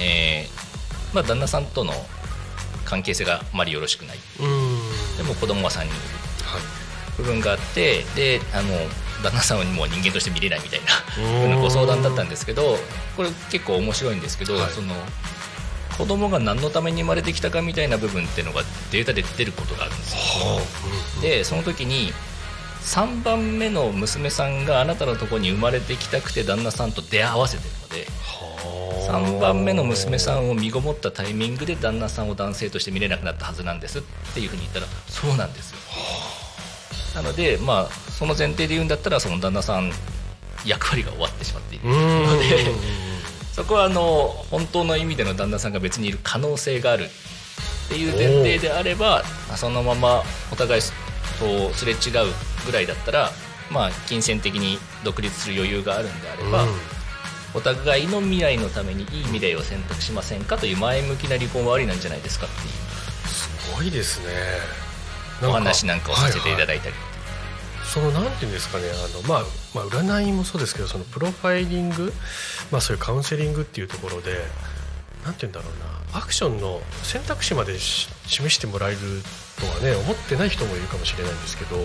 [0.00, 1.92] えーまあ、旦那さんとの
[2.84, 4.16] 関係性があまりよろしくない。
[4.40, 5.16] うん。
[5.16, 5.94] でも子供は3人いる。
[6.44, 6.62] はい。
[7.16, 8.68] 部分があってであの
[9.24, 10.80] 旦那さんにもう人間として見れないみたい
[11.48, 12.76] なご相談だったんですけど
[13.16, 14.94] これ結構面白いんですけど、はいその
[15.96, 21.22] 子供が何のために生まれてきたかみたいな部分っていうのがデータで出ることがあるんですよ。
[21.22, 22.12] でその時に
[22.82, 28.08] 3番目の娘さんがあなたのとこに生まれてきたくて旦那さんと出会わせてるので
[29.08, 34.02] 3番目の娘さんを身ごもったタイミングで旦那さんを男性として見れなくなったはずなんですっ
[34.34, 35.78] ていうふうに言ったらそうなんですよ
[37.14, 39.90] なのでまあその前提で言うんだったらその旦那さん
[40.64, 41.88] 役割が終わってしまっている。
[41.88, 42.26] うん。
[42.26, 42.44] ので
[43.52, 49.22] そこはあの本当の意味での旦那さんが別にいる可能性があるっていう前提であれば
[49.56, 50.22] そのまま
[50.52, 50.82] お互い
[51.38, 52.32] こうすれ違う
[52.66, 53.30] ぐらいだったら
[53.70, 56.70] まあ金銭的に独立する余裕があるんであれば、うん。
[57.54, 63.28] お互いの未来のためにいい未来を選択しませんかという前向きな離婚はありなんじゃないですかっていう。
[63.28, 64.32] すごいですね
[65.42, 66.94] お話なんかをさせていたいだいたり、
[67.84, 69.44] そのなんていうんですかねあの、まあ、
[69.74, 72.12] まあ占いもそうですけどそのプロファイリング、
[72.70, 74.32] まあ、そういうカウンセリングっていうところで
[75.24, 75.78] なんて言うんだろう
[76.12, 78.98] なアクションの選択肢までし示してもらえる
[79.60, 81.82] とはね思ってない人もいるかもしれないんですけど、ま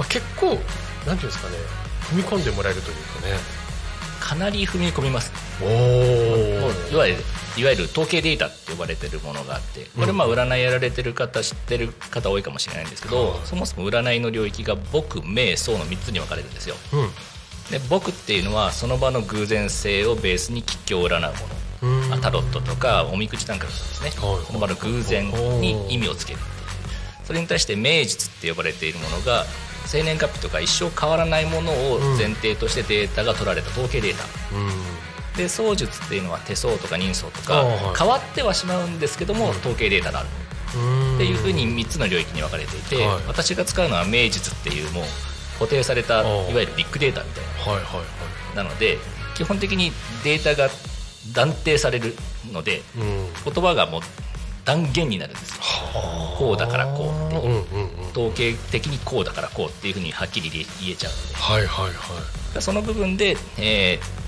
[0.00, 1.56] あ、結構なんていうんですかね
[2.10, 3.68] 踏み込んでもらえるというかね。
[4.20, 5.32] かなり踏み込みます。
[5.62, 7.22] おもういわゆる
[7.56, 16.76] いわゆる統計データって呼ばれてるものがあってこれまあ占いやられてる方知ってる方多いかもしれないんですけど、はいそもそも占いの領域が僕瞑想の3つに分かれるんですよ。
[16.92, 17.10] うん。
[17.70, 21.58] で僕っていうのはその場の偶然性をベースに吉凶を占うもの。
[22.14, 25.30] あタロットとかおみくじなんかですね、はいその場の偶然
[25.60, 26.40] に意味をつける
[27.24, 29.44] それに対して名実って呼ばれているものが
[29.86, 34.24] 生年月日とか一生変わらないものを前提としてデータが取られた統計データ、
[34.56, 35.07] うん
[35.38, 37.64] で相術っていうのは手相とか人相とか
[37.96, 40.28] 変わってはしまうんですけども統計データがある。
[40.74, 41.14] うん。
[41.14, 43.22] っていうふうに3つの領域に分かれていてはい。
[43.28, 45.04] 私が使うのは名実っていうもう
[45.60, 47.44] 固定されたいわゆるビッグデータみたい
[48.54, 48.62] な。
[48.62, 48.98] なので
[49.36, 49.92] 基本的に
[50.24, 50.68] データが
[51.32, 52.16] 断定される
[52.52, 53.28] のでうん。
[53.44, 54.00] 言葉がもう
[54.64, 55.62] 断言になるんですよ。
[56.36, 57.38] こうだからこうって
[58.10, 61.34] 統計的にこうだからこうっていうふうにはっきり言えちゃうので。
[61.34, 62.62] はいはいはい。
[62.62, 64.27] その部分で、えー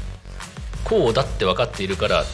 [0.84, 2.24] こうだって分かっているから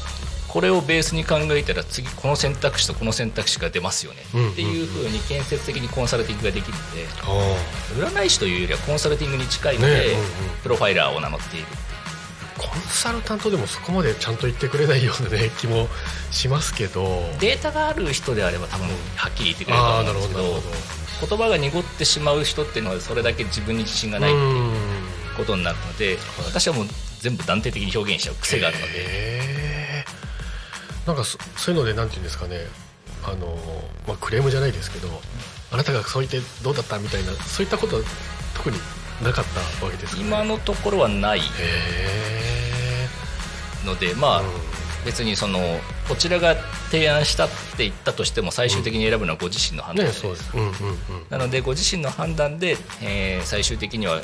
[0.49, 4.23] これをベースに考えたら次この選択肢とこの選択肢が出ますよね。
[4.33, 4.53] うんうんうん。
[4.53, 8.09] っていうふうに建設的にコンサルティングができるのであ。
[8.09, 10.27] 占い師というよりはコンサルティングに近いので、ねうんうん
[10.63, 11.67] プロファイラーを名乗っている
[12.57, 15.89] あコンサルタントでもそこまでちゃんと言ってくれないようなね気も
[16.31, 17.05] しますけど。
[17.39, 18.87] データがある人であれば多分
[19.17, 20.29] はっきり言ってくれると思うんです
[21.21, 24.73] けど言葉が濁ってしまう人っていうのはそれだけ自分に自信がないっていう
[25.37, 26.17] ことになるので
[26.47, 26.87] 私はもう
[27.21, 28.93] 全部断定的に表現しちゃう癖があるので。
[28.95, 30.05] へ
[31.07, 32.59] なんかそそういうのでなんていうんですかね。
[33.25, 33.59] あの、
[34.07, 35.09] まあ、クレームじゃないですけど
[35.73, 38.03] あなたがそう言ってどうだったみたいなそういったことは
[38.55, 38.77] 特に
[39.23, 39.45] なかっ
[39.79, 41.43] たわけですか、ね、今のところはないへ
[43.85, 45.59] のでまあ、え、別にその
[46.09, 46.55] こちらが
[46.91, 50.27] 提案したって言ったとしても最終的に選ぶのはご自身の判うん、断で、す。
[50.27, 50.75] うんうんうん。
[51.31, 54.21] なのでご自身の判断で、えー最終的には、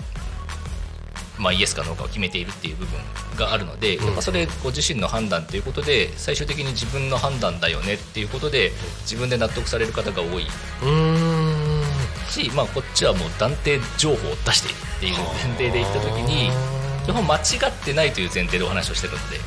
[1.43, 3.01] まあ、イエスかノーかを決めているっていう部分
[3.36, 8.70] があるので、うんやっぱそれご自身の判断ということで最終的に自分の判断だよねっていうことで
[9.01, 11.82] 自分で納得される方が多いうーん。
[12.30, 16.51] し、まあ、こっちはもう断定情報を出しているっていう前提で言った時に
[17.05, 17.40] 基本間違
[17.70, 19.38] ってないという前提でお話をしてるので。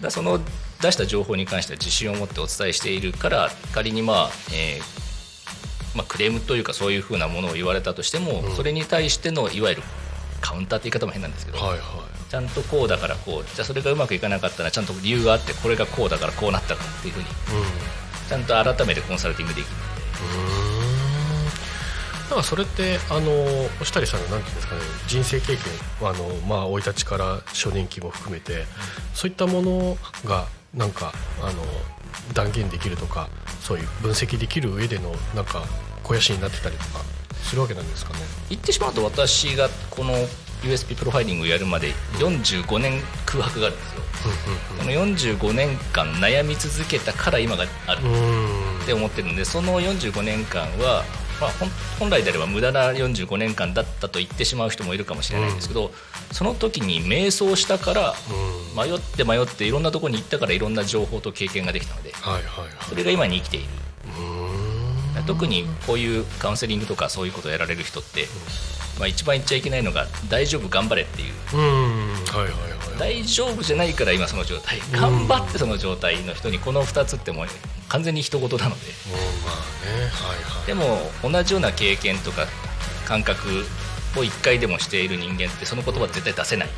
[0.00, 0.40] だその
[0.80, 5.00] 出した情報に関しては自信を持ってお伝えしているから仮にまあ、えー
[5.94, 9.82] まあ、クレームというかそういうふうなものを言われたとしても、うんそれに対してのいわゆる
[10.40, 11.80] カウンターって言い方も変なんですけど、はいはい。
[12.30, 17.30] ちゃんとこうだからこうじゃあそれがうまくいかなかったらちゃんと理由があってこれがこうだからこうなったからっていうふうにうん。
[18.28, 19.70] ちゃんと改めてコンサルティングできる。
[22.24, 23.32] だからそれってあの
[23.80, 25.58] 押谷さんのなんていうんですかね人生経験
[26.00, 28.66] あのまあ生い立ちから初年期も含めて
[29.14, 31.12] そういったものがなんか
[31.42, 31.64] あの
[32.32, 33.28] 断言できるとか
[33.60, 35.64] そういう分析できる上でのなんか
[36.02, 37.04] 肥やしになってたりとか
[37.42, 38.20] するわけなんですかね。
[38.48, 40.14] 言ってしまうと私がこの
[40.62, 44.02] USP プロファイリングをやるまで45年空白があるんですよ。
[44.78, 48.00] この45年間悩み続けたから今がある。
[48.82, 51.04] って思ってるのでその45年間は、
[51.40, 51.68] まあ、本
[51.98, 55.92] 本来であれば無駄な45年間だったと言ってしまう人もいるかもしれないんですけど、
[56.32, 58.60] その時に瞑想したからうん。
[58.76, 62.12] 迷って迷っていろんなところに行ったからいろんな情報と経験ができたので
[62.88, 63.66] それが今に生きている
[65.26, 68.26] 特にこういうカウンセリングとかそういうことをやられる人って、
[68.98, 71.34] まあ、一番言っちゃいけないのが大丈夫頑張れっていう。
[71.54, 72.14] うん。
[72.24, 74.78] はいはいはい大丈夫じゃないから今その状態。
[74.92, 77.46] 頑張ってその状態の人にこの2つってもう
[77.88, 78.86] 完全に人事なので。
[79.06, 79.42] うん。
[79.42, 80.02] まあね。
[80.02, 80.66] はいはい。
[80.66, 82.46] でも同じような経験とか
[83.06, 83.64] 感覚
[84.16, 86.68] を1回でもしている人間ってその言葉絶対出せない。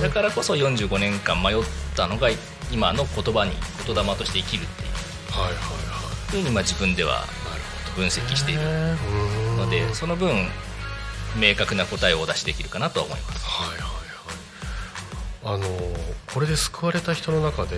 [0.00, 1.56] だからこそ45年間迷っ
[1.94, 2.28] たのが
[2.72, 3.52] 今の言葉に
[3.86, 4.88] 言霊として生きるっていう。
[5.30, 5.77] はいはいはい
[6.28, 7.24] ふうにまあ自分では
[7.96, 8.60] 分析している
[9.56, 10.30] ののでその分
[11.38, 13.44] 明確な答えをお出しできるかなとは思います。
[13.46, 15.56] はいはいはい。
[15.56, 15.66] あの
[16.32, 17.76] これで救われた人の中で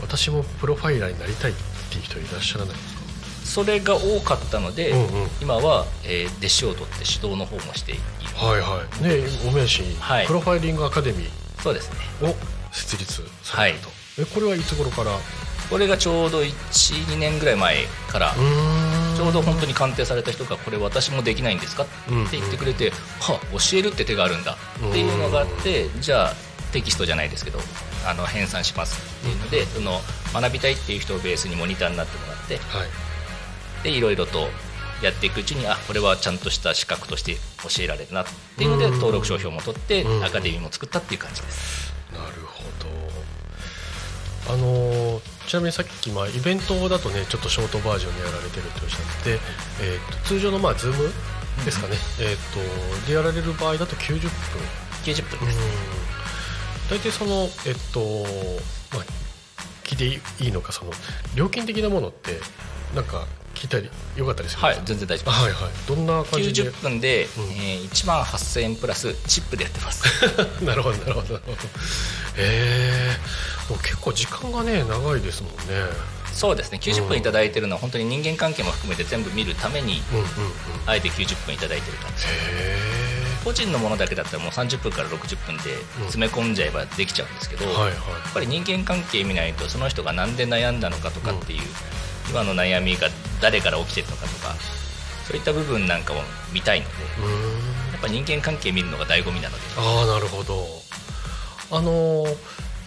[0.00, 1.54] 私もプロファイラーになりたいっ
[1.90, 3.02] ていう人いらっしゃらないですか？
[3.44, 5.28] それが多かったので、うんうん。
[5.40, 8.00] 今は、えー弟子を取って指導の方もしている。
[8.36, 9.02] はいはい。
[9.02, 10.26] ねお名刺に、はい。
[10.26, 11.28] プロファイリングアカデミ
[11.62, 11.98] そうですね。
[12.20, 12.36] ーを
[12.72, 15.18] 設立されたと、えこれはいつ頃からう
[15.70, 18.34] これがちょうど12年ぐらい前から
[19.16, 21.82] ちょうど本当に鑑定された人がこれ私もできないんですか？
[21.82, 21.86] っ
[22.30, 22.90] て言ってくれて、
[23.20, 24.56] はあ教えるって手があるんだ。
[24.88, 26.32] っていうのがあってじゃあ
[26.72, 27.58] テキストじゃないですけど
[28.06, 29.00] あの編纂します。
[29.20, 30.00] っていうのでその
[30.32, 32.88] 学びたいっていう人をベースにモニターになってもらってはい。
[33.84, 34.48] でいろいろと
[35.02, 38.92] やっていくうちにあこれはちゃんとした資格として教えられるなっていうのでうん。
[38.94, 41.92] 登録商標も取ってうんアカデミーも作ったっていう感じです。
[42.12, 42.62] なるほ
[44.48, 44.54] ど。
[44.54, 49.38] あのちなみにさっき、まあ、イベントだとねちょっとショートバージョンでやられてるっておっしゃって、
[49.80, 51.08] えーと通常のまあズーム
[51.64, 54.30] ですかね、えー、とでやられる場合だと90分。
[55.04, 55.46] 90分うん。
[55.46, 55.58] です
[56.90, 58.00] 大体そのえっと
[58.94, 59.04] まあ
[59.84, 60.92] 聞いていいのかその
[61.34, 62.40] 料金的なものって
[62.94, 63.26] なんか
[63.58, 65.70] 聞いたりよかったりするんはい全然大丈夫あはいはい。
[65.88, 67.42] どんな感じで？90分で、うん。
[67.52, 70.04] えー1万8000円プラスチップでやってます。
[70.64, 71.34] なるほどなるほど。
[71.34, 71.58] なるほど
[72.36, 73.16] へえ
[73.82, 75.58] 結構時間がね長いですもんね。
[76.32, 76.78] そうですね。
[76.80, 80.28] 90分いただいてるのは本当に人間関係も含めて全部見るためにうんうんうん。
[80.28, 80.30] へ
[80.86, 82.24] あえて90分いただいてる感じ。
[82.28, 82.76] え
[83.44, 85.62] 個人のものだけだったらもう30分から60分で
[86.06, 87.90] 詰め込んじゃえばできちゃうんですけど、やっはい。
[87.90, 87.94] はい
[88.34, 91.62] ぱり人間関係見ないとその人が何で悩んだのかとかっていう、
[92.30, 93.08] 今の悩みが
[93.40, 94.54] 誰から起きてるのかとか
[95.26, 96.16] そういった部分なんかを
[96.52, 96.92] 見たいので
[97.92, 99.62] やっぱ人間関係見るのが醍醐味なので。
[99.76, 100.66] ああなるほど。
[101.70, 102.36] あのー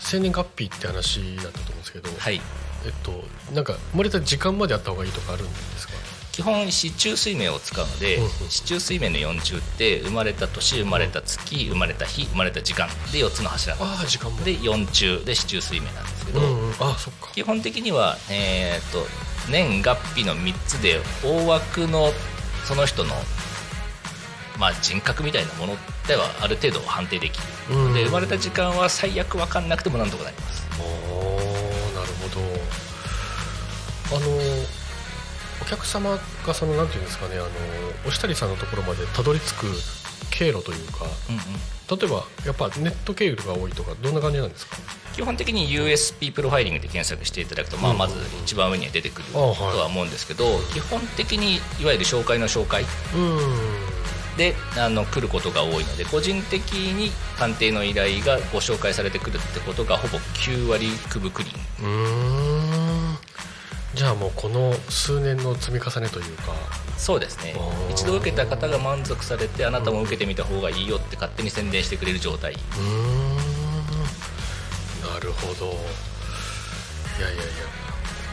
[0.03, 2.41] 生年月日って話だったと思うんですけど、はい。
[2.85, 3.23] えっと
[3.53, 5.93] なんか生まれた時間まであった方がいいとかあるんですか？
[6.31, 8.29] 基本四柱推命を使うのでうんうん。
[8.49, 14.43] 四柱推命の4柱って生まれた年生まれた月生まれた日生まれた時間で4つの柱なんですああ時間も。
[14.43, 17.29] で4柱で四柱推命なんですけど、うんうん、あそっか。
[17.35, 19.05] 基本的には、えー、と
[19.49, 22.09] 年月日の3つで大枠の
[22.65, 23.09] その人の、
[24.59, 25.77] まあ、人格みたいなもの
[26.07, 27.39] ではある程度判定でき
[27.69, 27.93] る、うん。
[27.93, 30.67] で生まれた時間は最悪分かんなくてもなんとかなります。
[30.79, 32.41] おーなるほど。
[34.17, 34.27] あの
[35.61, 37.45] お客様がそのなんていうんですかねあの
[38.05, 39.67] 押谷さんのところまでたどり着く
[40.29, 41.41] 経経路というかうんうん
[41.91, 44.77] 例えばやっぱネット経由が多いとかどんな感じなんですか？
[45.13, 47.97] 基本的に USP プロファイリングで検索していただくと、まあ、うん。
[47.97, 48.15] まず
[48.45, 49.39] 一番上には出てくるあと
[49.77, 52.83] は思うんですけど、基本的にいわゆる紹介の紹介
[53.13, 54.37] うん。
[54.37, 61.51] であの来ることが多いので個人的に鑑定の依頼がご紹介されてくるってことがほぼ9割くぶくり
[63.93, 66.53] じゃあもうこの数年の積み重ねというか。
[66.97, 67.55] そうですね。
[67.89, 72.53] 一度受けた方が満足されてあなたも受けてみた方がいいよって勝手に宣伝してくれる状態。
[72.53, 73.35] うーん。
[75.13, 75.65] なるほど。
[75.65, 77.45] いやいやいや。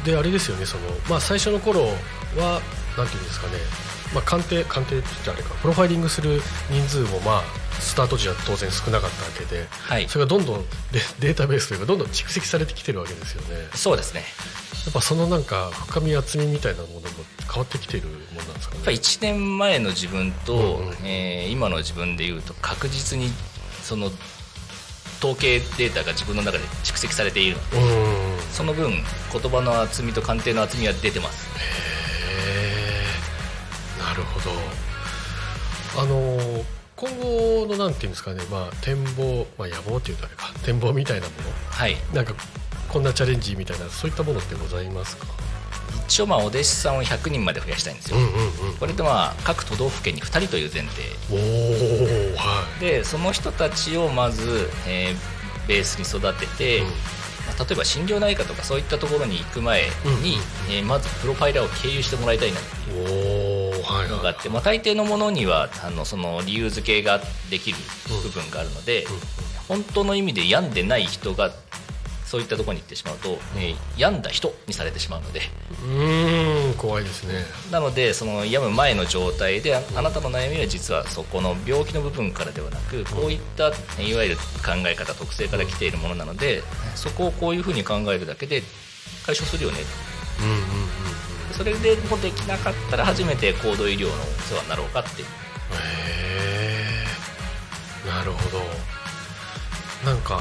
[0.04, 1.80] であれですよねその、まあ、最初の頃
[2.36, 2.62] は
[2.96, 3.54] なんていうんですかね、
[4.14, 5.54] まあ、鑑定鑑定って言っちゃあれか。
[5.56, 6.40] プロファイリングする
[6.70, 7.42] 人数もまあ
[7.80, 9.66] スタート時は当然少なかったわけで。
[9.70, 10.08] はい。
[10.08, 13.68] それがどんどんデデータベースというかどんどん蓄積されてきてるわけですよね。
[13.74, 14.24] そうですね
[14.86, 17.00] やっぱそのなんか深み厚みみたいなものも
[17.52, 18.78] 変わってきてるものなんですかね。
[18.78, 20.94] やっぱ1年前の自分と、うんうん。
[21.04, 23.30] えー今の自分でいうと確実に
[23.82, 24.06] その
[25.18, 28.92] 統計データが自分の中で蓄積されているのでうんへその分
[29.32, 31.48] 言葉の厚みと鑑定の厚みは出てます。
[33.98, 34.50] えなるほど。
[36.00, 36.64] あの
[36.96, 40.52] 今後のなんていうんですかね、まあ、展望、まあ、野望っていうとあれか。
[40.64, 41.32] 展望みたいなも
[41.70, 41.96] はい。
[42.10, 42.34] のなんか
[42.88, 45.26] こんなチャレンジみたいなそういったものってございますか？
[46.06, 48.28] 一応まあお弟子さんを100人まで増やしたいんですよ、んうん
[48.80, 51.02] これでまあ各都道府県に2人という前提。
[51.30, 51.34] お
[52.32, 56.86] おはでその人たちをまず、えーベースに育てて、い、うん。
[56.86, 56.92] ま
[57.58, 60.22] あ例えば心療内科とかそういったところに行く前に、うんうん
[60.70, 67.20] えーまずプロファイラーを経由してもらいたいなっていうのがあって、まあ、大抵のものにはあのその理由付けが
[67.50, 67.78] できる
[68.22, 69.06] 部分があるので、
[69.68, 71.50] 本当の意味で病んでない人が
[72.28, 75.40] そういったところに行ってしまうと、えー病んだ人にされてしまうので。
[75.82, 77.42] うーん怖いですね。
[77.72, 86.62] なのでその病む前の状態でああなたの悩みは実はそこの病気の部分からではなくこういったいわゆる考え方特性から来ているものなので
[86.94, 88.62] そこをこういうふうに考えるだけで
[89.24, 89.78] 解消するよね。
[90.40, 91.54] うんうんうんうん。
[91.56, 95.22] それでもできなかったら初めて高度医療のお世話になろうかって。
[95.22, 95.30] いうへ
[98.04, 98.58] えなるほど。
[100.04, 100.40] なんか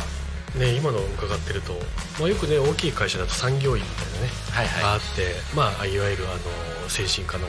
[0.58, 1.74] ね今の伺ってると、
[2.20, 7.46] まあ、よくね大きい会社だと産業医みたいなね、はいあって、まあ、いわゆるあの精神科の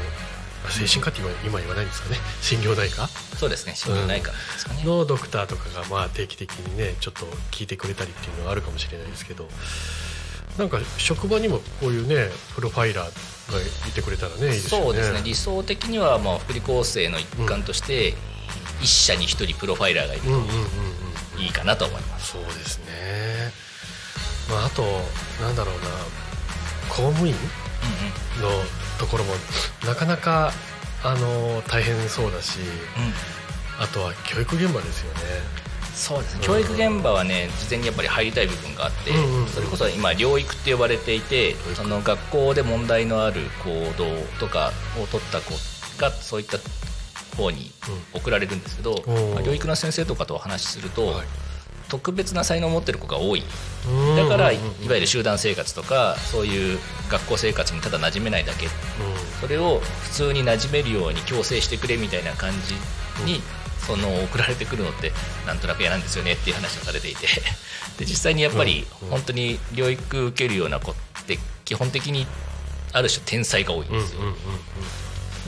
[0.66, 3.08] あ精神科って今今言わないんですかね 心療内科？
[3.38, 9.48] そうですね心療内科ですかね、のドクターとかがまあ定期的にねちょっと聞いてくれたりっていうのはあるかもしれないですけど
[10.58, 14.84] なんか職場にもこういうねプロファイラーがいてくれたらねいいですよね。
[14.84, 15.20] そうですね。
[15.24, 18.14] 理想的にはまあ福利厚生の一環として、
[18.82, 20.48] 一社に一人プロファイラーがいるうんうんうんうん。
[20.50, 21.07] と
[21.38, 23.52] いいかなと思います、そうですね。
[24.50, 24.82] まああと
[25.42, 25.80] なんだろうな。
[26.88, 28.48] 公務員うんの
[28.98, 29.34] ところも
[29.86, 30.52] なかなか
[31.04, 32.66] あの大変そうだしうん。
[32.66, 33.12] うん
[33.80, 35.20] あとは教育現場ですよね。
[35.94, 36.40] そうですね。
[36.42, 39.46] 教育現場はね事前にやっぱり入りたい部分があって、うんうんうん。
[39.46, 41.76] それこそ今療育って呼ばれていて育。
[41.76, 44.06] その学校で問題のある行動
[44.40, 45.52] とかを取った子
[46.00, 46.58] がそういった
[47.38, 47.70] 方に
[48.12, 49.34] 送られるんですけど、おー。
[49.34, 51.26] まあ療育の先生とかとお話しすると、はい。
[51.88, 53.42] 特別な才能を持ってる子が多い。
[53.88, 54.16] うん。
[54.16, 54.62] だから、いうん。
[54.62, 56.78] うんうんわゆる集団生活とかそういう
[57.08, 58.68] 学校生活にただ馴染めないだけ。
[59.40, 62.74] それを普通に馴染めるように強制してくれみたいな感じ
[63.24, 63.40] に、
[63.86, 65.12] その送られてくるのって
[65.46, 67.26] なんとなく嫌なんですよねっていう話をされていて。
[67.98, 69.08] で実際にやっぱりうん。
[69.08, 69.12] うん。
[69.12, 70.94] 本当に療育受けるような子っ
[71.26, 72.26] て基本的に
[72.92, 74.20] ある種天才が多いんですよ、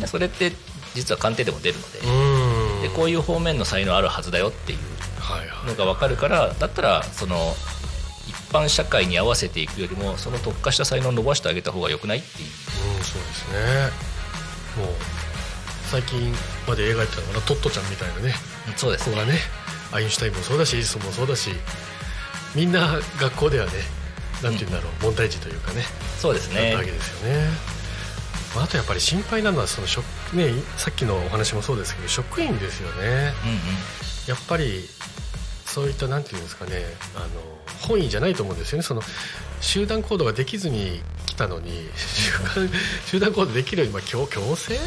[0.06, 0.52] それって
[0.94, 2.74] 実は鑑定でも出るので,、うん。
[2.74, 4.78] うんでこういう方面の才能あるはずだよっていう
[5.68, 7.54] のが分かるからだったらその
[8.26, 12.48] 一般社会に合わせていくよりもその特化した才能を伸ばしてあげた方が良くないっていう。
[12.96, 13.90] うんそうですね。
[14.82, 14.94] もう
[15.90, 16.32] 最近
[16.66, 18.34] まで描いてたのかなトットちゃんみたいなね。
[18.76, 19.16] そうですね。
[19.24, 19.32] ね
[19.92, 21.50] アインシュタインもそうだしエジソンもそうだし
[22.54, 23.72] みんな学校ではね
[24.42, 25.82] なんて言うんだろう、問題児というかね
[26.18, 26.62] そうですね。
[26.62, 27.79] だったわけですよね、ま
[28.56, 33.32] あ、あとやっぱり心配なのはその職、ね、さっきのお話もそうですけど職員ですよね。
[33.44, 33.58] うんうん。
[34.26, 34.88] やっぱり
[35.66, 36.82] そういったなんていうんですかね
[37.14, 37.26] あの
[37.88, 38.82] 本意じゃないと思うんですよね。
[38.82, 39.02] その
[39.60, 41.88] 集団行動ができずに来たのに
[43.06, 44.80] 集団行動できるようにまあ強強制、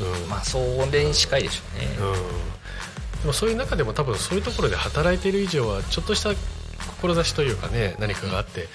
[0.00, 0.28] うん。
[0.28, 0.58] まあそ
[0.90, 6.32] れに近いでしょうね、うん、でもそういう中でも多分そういうところで働いている以上はちょっとした
[7.00, 8.68] 志というかね何かがあって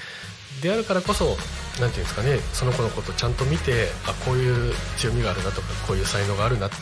[0.62, 1.38] であるからこそ
[1.82, 6.76] なんていうんですかねその子のことをちゃんと見てあこういう強みがあるなとかこういう才能があるなって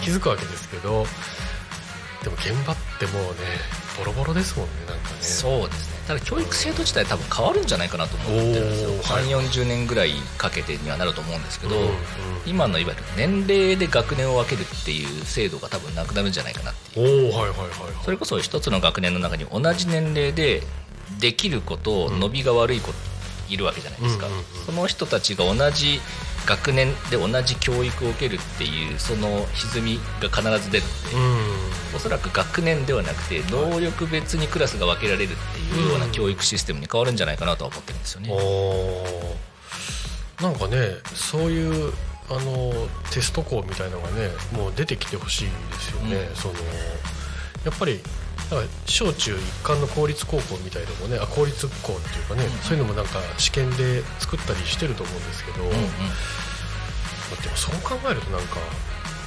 [0.00, 1.04] 気づくわけですけど
[2.22, 5.16] でも現場ってもうねボロボロですもんねなんかね。
[5.20, 5.94] そうですね。
[6.08, 8.90] ただ教育制度自体多分変わるんじゃないかなと思ってるんですよ。
[8.90, 11.88] おーはい3 4 0年ぐらいかけてにはなると思うんですけど、うんうん
[12.46, 17.32] 今のいわゆる年齢で学年を分けるっていう制度が多分なくなるんじゃないかなっていう。
[17.32, 18.04] おおはいはいはいはい。
[18.04, 20.62] それこそ一つの学年の中に同じ年齢で
[21.20, 22.92] できる子と伸びが悪い子
[23.48, 24.44] いるわけじゃないですか、うんうんうん。
[24.66, 26.00] その人たちが同じ
[26.46, 31.18] 学年で同じ教育を受けるっていうその歪みが必ず出るんで、う。
[31.18, 31.96] ん。
[31.96, 38.30] おそらく学年ではなくて能力別にクラスが分けられるっていうような教育システムに変わるんじゃないかなとは思ってるんですよね。
[38.32, 40.42] おー。
[40.42, 41.92] なんかねそういう
[42.28, 42.72] あの
[43.12, 46.36] テスト校みたいなのがねもう出てきてほしいですよね、うん。
[46.36, 46.54] その
[47.64, 48.00] やっぱり
[48.50, 55.74] なんか小中一貫の公立高校みたいのもねあ公立校っていうかね、うんそういうのもなんか試験で作ったりしてると思うんですけど、うんうん。
[55.74, 55.90] だっ
[57.42, 58.56] てそう考えるとなんか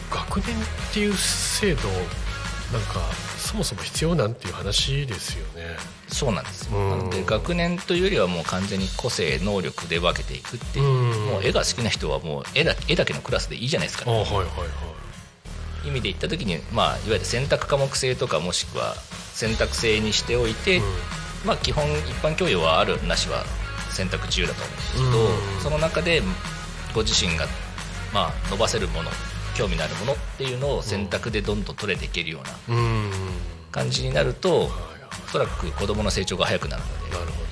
[0.09, 0.59] 学年っ
[0.93, 1.89] ていう制度
[2.72, 2.99] なんか
[3.38, 5.78] そもそも必要なんていう話ですよね。
[6.09, 6.89] そうなんですよ、うん。
[6.89, 11.26] なので学年というよりはもう完全に個性能力で分けていくっていう、うん。
[11.28, 14.47] もう絵が好きな人はもう絵だ絵だけのクラスでいいじゃないですか、あはいはいはい。
[15.86, 18.95] 意味で言った時に、まあ、いわゆる選択科目制とかもしくは
[19.34, 20.84] 選択制にしておいて、うん。
[21.45, 23.43] まあ、基本一般教養はあるなしは
[23.91, 25.61] 選択自由だと思うんですけど、うん。
[25.61, 26.21] その中で
[26.93, 27.45] ご自身が、
[28.13, 29.11] まあ、伸ばせるもの
[29.55, 33.11] 興味のあるものっていうのを選択でどんどん取れていけるようなうん。
[33.71, 34.69] 感じになると、はい
[35.28, 37.43] おそらく子どもの成長が早くなるのでなるほど。
[37.43, 37.46] ね、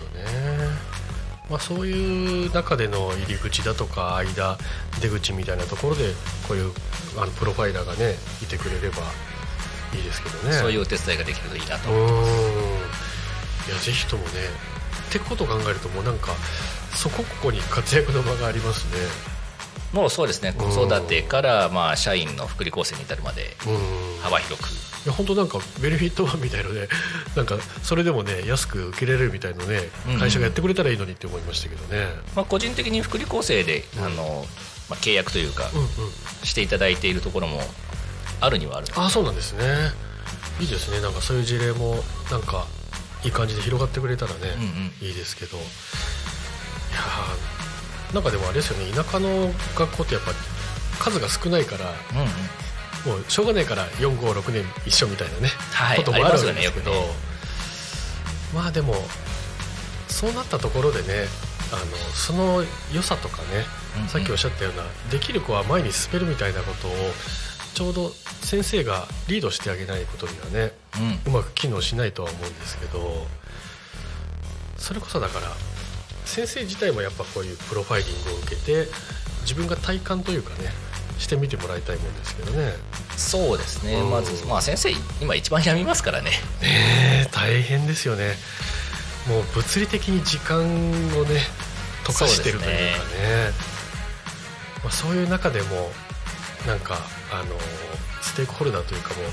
[1.50, 4.58] まあ、そういう中での入り口だとか間
[5.02, 6.14] 出口みたいなところで
[6.48, 6.72] こういう
[7.18, 8.98] あのプロファイラーがねいてくれれば
[9.96, 10.54] いいですけどね。
[10.54, 11.90] そういううお手伝いができるといいなと。
[11.90, 11.98] ーん。
[13.68, 14.30] いやぜひともね
[15.10, 16.32] ってことを考えるともうなんか
[16.94, 19.36] そこここに活躍の場がありますね。
[19.94, 20.54] もうそうですね。
[20.54, 24.22] 子うん育てからまあ社員の福利厚生に至るまでうん。
[24.22, 24.70] 幅広く
[25.06, 26.90] いや本当なんかベネフィットワンみたいので
[27.36, 30.20] なんかそれでもね安く受けれるみたいのねうん。
[30.20, 34.06] 会社がやってくれたらいいのにって思いましたけどね、まあ、個人的に福利厚生で、うん。
[34.06, 34.48] あの
[34.90, 35.90] まあ、契約というかうんうん。
[36.44, 37.68] していただいているところも
[38.42, 38.88] あるにはある。
[38.96, 39.92] あそうなんですね。
[40.60, 41.02] いいですね。
[41.02, 42.66] なんかそういう事例もなんか
[43.24, 45.08] いい感じで広がってくれたらね、うんうん。
[45.08, 45.58] いいですけど。
[45.58, 48.92] いやーなんかでもあれですよね。
[48.94, 50.32] 田舎の学校ってやっぱ
[51.00, 52.28] 数が少ないからうんうん
[53.06, 57.14] もうしょうがないから456年一緒みたいなね、はいこともあるわけありますよねですけど、よくね。
[58.54, 58.94] まあでも
[60.08, 61.26] そうなったところでね
[61.72, 63.66] あのその良さとかね、
[63.98, 64.08] うんうん。
[64.10, 66.92] さっきおっしゃったようなできる子は前に進めるみたいなことを
[67.74, 68.10] ちょうど
[68.42, 70.72] 先生がリードしてあげないことにはね
[71.26, 71.34] うん。
[71.34, 73.28] うまく機能しないとは思うんですけど
[74.78, 75.48] それこそだから
[76.26, 78.88] 先生自体もやっぱこういうプロファイリングを受けて
[79.42, 80.70] 自分が体感というかね
[81.18, 82.74] してみてもらいたいもんですけどね。
[83.16, 83.96] そうですね。
[83.96, 84.10] うん。
[84.10, 84.92] まず、まあ、先生
[85.22, 86.32] 今一番やみますからね。
[86.32, 88.36] ねえ大変ですよね。
[89.28, 91.42] もう物理的に時間をね
[92.04, 93.52] 溶かしてるというかね。
[94.84, 95.92] まあ、そういう中でも
[96.68, 97.00] なんか
[97.32, 97.56] あの
[98.22, 99.26] ステークホルダーというかもう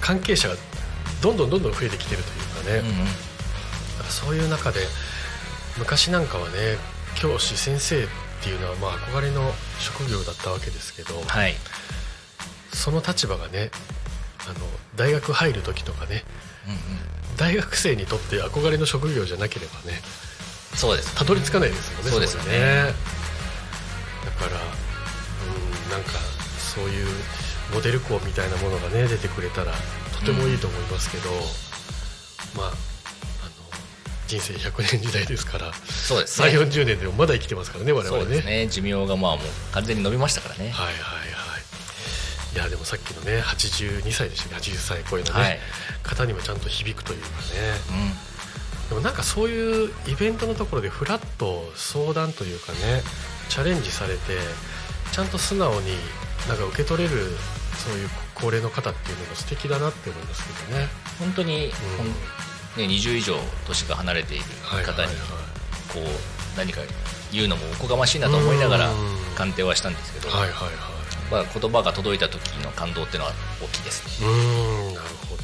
[0.00, 0.56] 関係者が
[1.22, 3.06] どんどんどんどん増えてきてるというかね、うんうん。
[4.08, 4.80] そういう中で
[5.78, 6.78] 昔なんかはね
[7.14, 8.08] 教師先生
[8.48, 11.54] っていうのはまあ憧れの職業だったわけですけど、はい。
[12.72, 13.70] その立場がね
[14.48, 14.64] あの
[14.96, 16.24] 大学入る時とかね
[16.66, 16.78] うんうん。
[17.36, 20.00] 大学生にとって憧れの職業じゃなければね
[20.74, 22.94] そうですたどり着かないですよねそうですよね。
[24.40, 26.12] こにだからうんなんか
[26.58, 27.06] そういう
[27.74, 29.72] モデル校みたいなものがね出てくれたら
[30.18, 31.30] とてもいいと思いますけど、
[32.56, 32.76] まああの
[34.28, 35.72] 人生100年時代ですから。
[35.72, 36.48] そうですね。
[36.48, 38.24] 3 4 0年でもまだ生きてますからね我々ね。
[38.24, 38.68] そうですね。
[38.68, 40.70] 寿命がまあもう完全に伸びましたからね。
[40.70, 42.54] はいはいはい。
[42.54, 44.56] いやでもさっきのね82歳でしたね。
[44.56, 45.58] 80歳超えのね、はい。
[46.02, 47.34] 方にもちゃんと響くというかね。
[48.84, 48.88] うん。
[48.90, 53.02] でもなんかそういうイベントのところでフラッと相談というかね
[53.48, 54.38] チャレンジされて
[55.12, 55.92] ちゃんと素直に
[56.48, 57.16] なんか受け取れる
[57.76, 60.88] そういう高齢の方っていうのも素敵だなって思いますけどね。
[61.18, 62.06] 本当に、ほん
[62.78, 64.44] ね、20以上年が離れている
[64.84, 65.12] 方に
[65.92, 66.80] こう何か
[67.32, 68.96] 言うのもおこがましいなと思いながらうん。
[69.36, 70.72] 鑑定はしたんですけど、はいはいはい。
[71.30, 74.26] まあ、言葉が届いた時の感動っていうのは大きいですね。
[74.26, 75.42] うーんなるほど。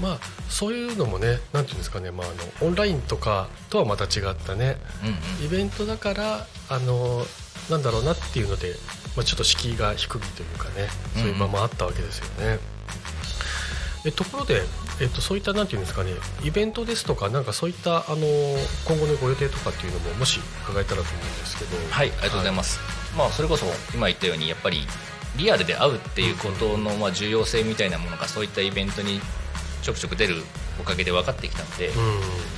[0.00, 0.18] まあ
[0.48, 2.30] そういうのもねなんていうんですかね、まあ、あ
[2.62, 5.46] のオンラインとかとはまた違ったねうんうん。
[5.46, 7.24] イベントだからあの
[7.70, 8.74] なんだろうなっていうので、
[9.16, 12.58] まあ、ちょっと敷居が低いというかねそういう場もあったわけですよね。
[14.04, 14.62] えところで、
[15.00, 18.26] えっと、そういったなんていうんですかねイベントですとかなんかそういったあの
[18.86, 21.76] 今後のご予定とかっていうのももし伺えたらと思うんですけど。
[21.90, 22.80] はい、ありがとうございます。
[23.16, 24.86] まあ、それこそ今言ったようにやっぱり
[25.36, 29.20] リアルで会うっていうことのまあ重要性みたいなものがそういったイベントに
[29.82, 30.42] ちょくちょく出る
[30.80, 31.94] おかげで分かってきたので、うん。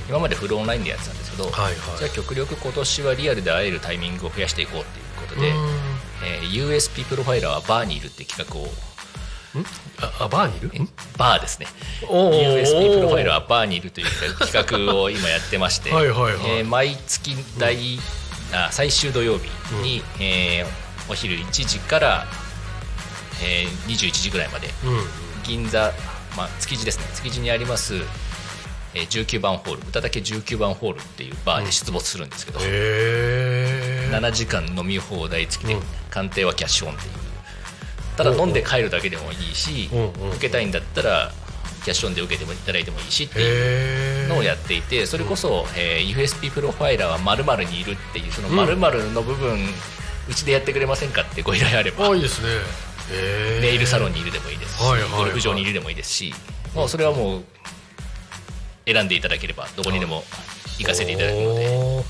[0.09, 1.75] 今までフルオンラインでやってたんですけど、はいはい。
[1.97, 5.55] じゃあ極力今年はリアルで会えるタイミングを増やしていこうっていうことで、うん。
[6.25, 8.67] えー USP プロファイラーはバーにいるって企画を
[10.01, 10.71] ああバーにいる？
[10.73, 10.79] え？
[11.17, 11.67] バーですね。
[12.07, 12.61] おー。
[12.61, 14.07] USP プロファイラーはバーにいるという
[14.39, 15.89] 企画を今やってまして。
[15.89, 17.99] えー毎月第、
[18.53, 19.49] あ最終土曜日
[19.83, 22.25] に、えーお昼1時から、
[23.43, 24.67] えー21時ぐらいまで。
[24.67, 25.03] うん
[25.43, 25.93] 銀座、
[26.35, 27.05] まあ、築地ですね。
[27.15, 27.95] 築地にあります、
[28.93, 29.81] えー19番ホール。
[29.87, 35.81] 歌だけ19番ホールっていうバーで出没するんですけど、へえ7時間飲み放題付きで、うん。
[36.09, 37.13] 鑑定はキャッシュオンっていう
[38.17, 39.89] ただ飲んで帰るだけでもいいし、
[40.33, 41.31] 受けたいんだったら
[41.83, 49.57] キャッシュオンで受けてもいただいてもいいしっていうのをやっていてそれこそ、えー USP プロファイラーは〇〇にいるっていうその〇〇の部分、
[50.29, 52.49] うちでやってくれまませんかってご依頼あればあいいですね。
[53.61, 55.19] ネイルサロンにいるでもいいですし、はいはいはい。
[55.19, 56.33] ゴルフ場にいるでもいいですし、
[56.75, 57.43] もうそれはもう
[58.85, 60.23] 選んでいただければどこにでも
[60.79, 62.03] 行かせていただくので、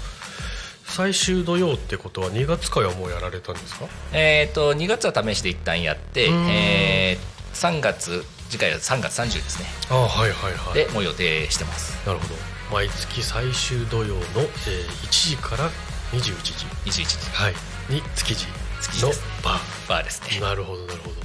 [0.97, 3.85] 最終土曜ってことは2月からはもうやられたんですか？
[4.13, 6.49] えー、と2月は試しで一旦やって、うん。
[6.49, 9.65] えー3月次回は3月30ですね。
[9.89, 10.73] あはいはいはい。
[10.73, 11.97] でもう予定してます。
[12.07, 12.35] なるほど。
[12.71, 15.69] 毎月最終土曜の、えー1時から
[16.11, 17.17] 21時、21時。
[17.31, 17.53] はい、
[17.89, 19.21] に築地の築地です。
[19.43, 20.29] ババーですね。
[20.37, 21.15] ーなるほどなるほど。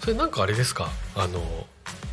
[0.00, 0.90] それなんかあれですか？
[1.16, 1.66] あの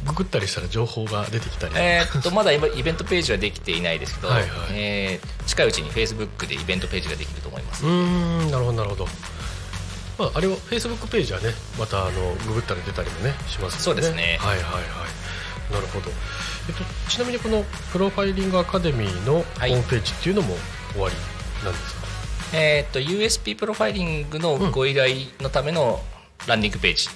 [0.05, 4.49] ググったりしたら情報が出てきたり、えーっとまだ今イベントページはできていないですけどはいはい。
[4.71, 7.85] えー近いうちに Facebook でイベントページができると思います。
[7.85, 7.91] うー
[8.47, 9.07] んなるほどなるほど。
[10.17, 14.37] まあ、あれはフェイスブックページはねまたあのググったら出たりもねしますそうですね。
[14.41, 15.73] はいはいはい。
[15.73, 16.09] なるほど、
[16.69, 19.71] えっと、ちなみにこのプロファイリングアカデミーのホはい。
[19.71, 20.55] ームページっていうのも
[20.93, 21.15] 終わり
[21.63, 22.01] なんですか、
[22.53, 25.99] えーっと USP プロファイリングのご依頼のための
[26.47, 27.07] ランディングページ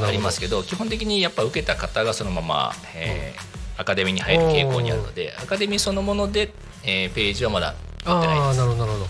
[0.00, 6.50] がありますけど基本的にやっぱ受けた方がそのまま、えーアカデミーに入る傾向にあるのでアカデミーそのもので、
[6.82, 7.74] えーページはまだ
[8.06, 8.58] やってないああです。
[8.60, 9.06] なるほどなるほど。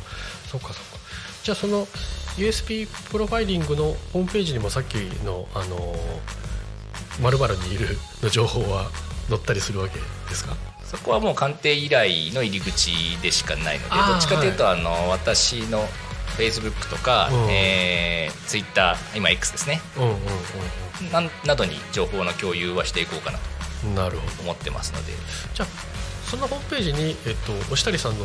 [0.51, 0.99] そっかそっか。
[1.45, 1.87] じゃあその
[2.37, 4.95] USP プロファイリングのホームページにもさっき
[5.25, 5.95] のあの
[7.23, 8.91] まるにいるの情報は
[9.29, 10.57] 載ったりするわけですか？
[10.85, 15.85] そこはもう鑑定依頼の入り口でしかないのでどっちかというと、あの私の
[16.37, 17.51] Facebook とか、うん。
[17.51, 19.80] えー、Twitter 今 X ですね。
[19.97, 20.16] うんうんうん
[21.12, 23.45] ななどに情報の共有はしていこうかなと
[23.84, 24.43] うんなるほど。
[24.45, 25.12] 思ってますので。
[25.55, 25.68] じゃあ
[26.24, 28.24] そのホームページに、えっと、押谷さんの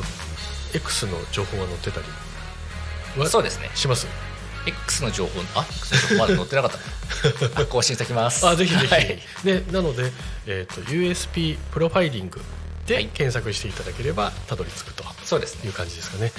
[0.74, 2.06] X の情報が載ってたり
[3.18, 3.70] はそうですね。
[3.76, 4.08] します
[4.66, 6.72] ？X の情報あ X の情報まだ載ってなかっ
[7.54, 7.62] た。
[7.62, 8.48] あ更新してきます。
[8.48, 9.22] あぜひぜひ、はい。
[9.44, 10.12] でなので、
[10.48, 12.42] えっと USP プロファイリング
[12.92, 13.08] ではい。
[13.08, 15.68] 検索していただければたどり着くとそうですね。
[15.68, 16.32] いう感じですかね。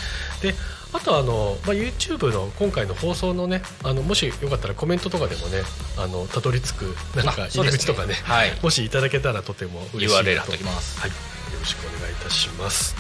[0.43, 0.55] で
[0.93, 5.63] あとはあの、まあ、YouTube の今回の放送のねあのもしよかったらコメントとかでもね
[5.97, 8.51] あのたどり着くなんか入り口とかねはい。
[8.63, 11.17] もしいただけたらとても嬉しいなとときますはい、よ
[11.59, 12.95] ろしくお願いいたします。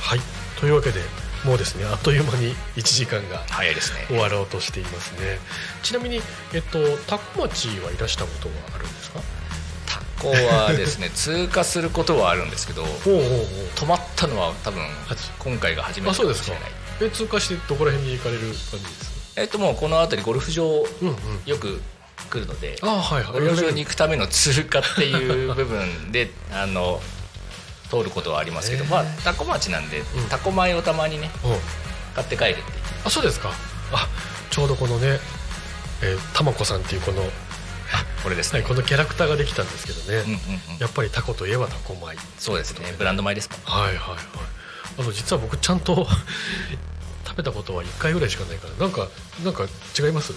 [0.00, 0.20] はい、
[0.58, 1.00] というわけで
[1.44, 4.06] もうですねあっという間に1時間が早いですね。
[4.08, 5.38] 終わろうとしていますね。
[5.84, 6.20] ちなみに、
[6.52, 8.54] えっと、多古町はいらしたことは
[10.30, 14.82] あるんですかタコはですね 通過することはあるんですけど止まったのは多分
[15.38, 16.52] 今回が初めてかあそうですか。
[16.52, 16.70] もしれない
[17.02, 20.64] え通過してどこら辺に行かれる感じですえっともうこの辺りゴルフ場
[21.02, 21.16] うんうん。
[21.44, 21.80] よく
[22.30, 23.32] 来るのであはいはい。
[23.32, 27.00] ゴルフ場に行くための通過っていう部分であの
[27.90, 30.04] 通ることはありますけど、まあタコ町なんで、ん。
[30.28, 31.56] タコ米をたまにねうん。
[32.16, 32.64] 買って帰るっていう。
[33.04, 33.52] あそうですか。
[33.92, 34.08] あ
[34.50, 35.20] ちょうどこのね
[36.02, 37.22] えーたまこさんっていうこの,、
[38.22, 40.78] これですね、はい、このキャラクターができたんですけどね、うんうんうん。
[40.78, 42.94] やっぱりタコといえばタコ米そうですね。
[42.98, 44.18] ブランド米ですもんはいはいはい。
[44.98, 46.06] あの実は僕ちゃんと
[47.26, 48.74] 食べたことは1回ぐらいしかないから。
[48.74, 49.08] なんか
[49.44, 49.64] なんか
[49.98, 50.32] 違います？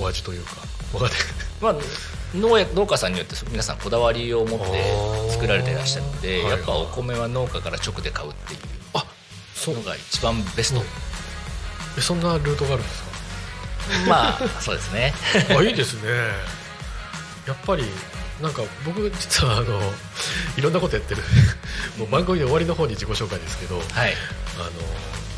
[0.00, 0.52] お味というか。
[0.94, 1.18] わかんない。
[1.60, 1.74] まあ
[2.34, 8.60] 農家農家さんによって皆さんこだわりを持って作られていらっしゃるのであーやっぱお米は農家から直で買うっていう
[8.94, 9.04] あ
[9.54, 9.74] そう。
[9.74, 10.82] のが一番ベスト、
[11.98, 14.08] えそんなルートがあるんですか？
[14.08, 15.12] まあそうですね。
[15.56, 16.08] あいいですね
[17.46, 17.84] やっぱり
[18.40, 19.80] なんか僕実はあの
[20.56, 21.22] いろんなことやってる。
[21.98, 24.16] もう番組で終わりの方に自己紹介ですけどはい。
[24.58, 24.70] あの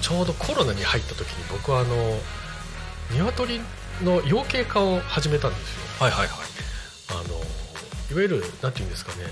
[0.01, 2.21] ちょうどコロナに入った時に僕はあの
[3.13, 3.61] 鶏
[4.03, 5.81] の養鶏家を始めたんですよ。
[6.01, 6.39] はいはいはい。
[7.11, 7.45] あの
[8.11, 9.25] いわゆるなんていうんですかね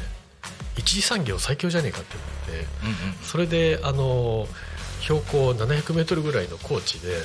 [0.77, 2.16] 一次産業最強じゃねえかって
[2.49, 4.49] 思ってうんうんそれであの
[5.01, 7.16] 標高700メートルぐらいの高地で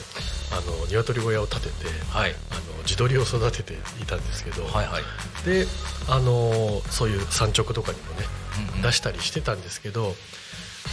[0.52, 2.36] あの鶏小屋を建ててはい。
[2.52, 5.04] あの地鶏を育てていたんですけど、はいはい、
[5.46, 5.66] で
[6.10, 8.26] あのそういう産直とかにもね
[8.72, 8.82] うんうん。
[8.82, 10.14] 出したりしてたんですけど、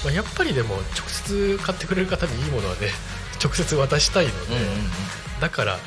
[0.05, 2.89] まあ、やっぱりでも直接買ってくれる方にいいものはね
[3.43, 4.91] 直接渡したいので、うんうんうん。
[5.41, 5.79] だから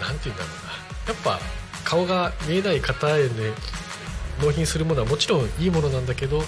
[0.00, 0.72] なんて言うんだろうな。
[1.08, 1.40] やっぱ
[1.84, 3.28] 顔が見えない方へね
[4.40, 6.44] 納品するものはもちろんいいものなんだけど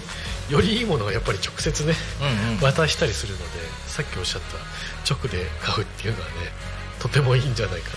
[0.49, 2.61] よりいいものはやっぱり直接ねうんうん。
[2.61, 3.45] 渡したりするので
[3.89, 6.53] さっきおっしゃった直で買うっていうのはね
[7.01, 7.97] とてもいいんじゃないかと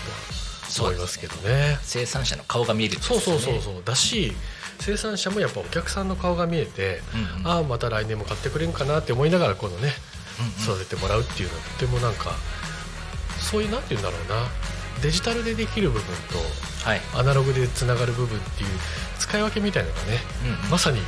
[0.80, 1.78] 思いますけどね。
[1.82, 3.82] 生産者の顔が見えるってそうそうそうそう。
[3.84, 4.32] だし
[4.80, 7.46] 生産者もやっぱお客さんの顔が見えて、うんうん。
[7.46, 9.92] ああまた来年も買ってくれるかなって思いながらこのね
[10.62, 12.32] 育ててもらうっていうのはとてもなんか
[13.40, 14.46] そういうなんて言うんだろうな。
[15.02, 16.14] デジタルでできる部分
[16.82, 18.68] はい、とアナログでつながる部分っていう
[19.18, 20.70] 使い分けみたいなのがねうんうん。
[20.70, 21.00] まさに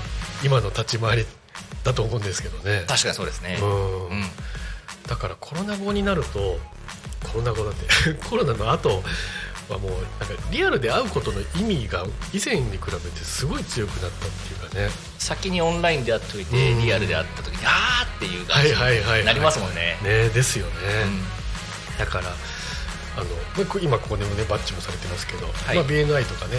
[0.45, 1.27] 今の立ち回り
[1.83, 2.85] だと思うんですけどね。
[2.87, 3.59] 確かにそうですね。
[3.61, 4.09] うん。
[4.09, 4.23] うん。
[5.09, 6.59] だからコロナ後になると
[7.33, 9.03] コロナ後だって コロナの後
[9.71, 10.07] はもうなんか
[10.51, 14.91] リアルで会うことの意味が以前に比べてすごい強くなったっていうかね。
[15.19, 16.83] 先にオンラインで会っといてうん。
[16.83, 19.97] リアルで会った時にあーっていう感じになりますもんね。
[20.03, 20.73] ねですよね、
[21.07, 21.99] うん。
[21.99, 22.29] だから
[23.17, 25.77] あの今ここでもねバッチもされてますけど、はい。
[25.77, 26.57] まあ、BNI とかね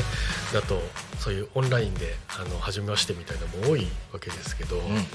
[0.54, 0.82] だと
[1.20, 4.96] そういうオンラインであの初めましてみたいなのも多いわけですけど、うんうん。
[4.96, 5.06] やっ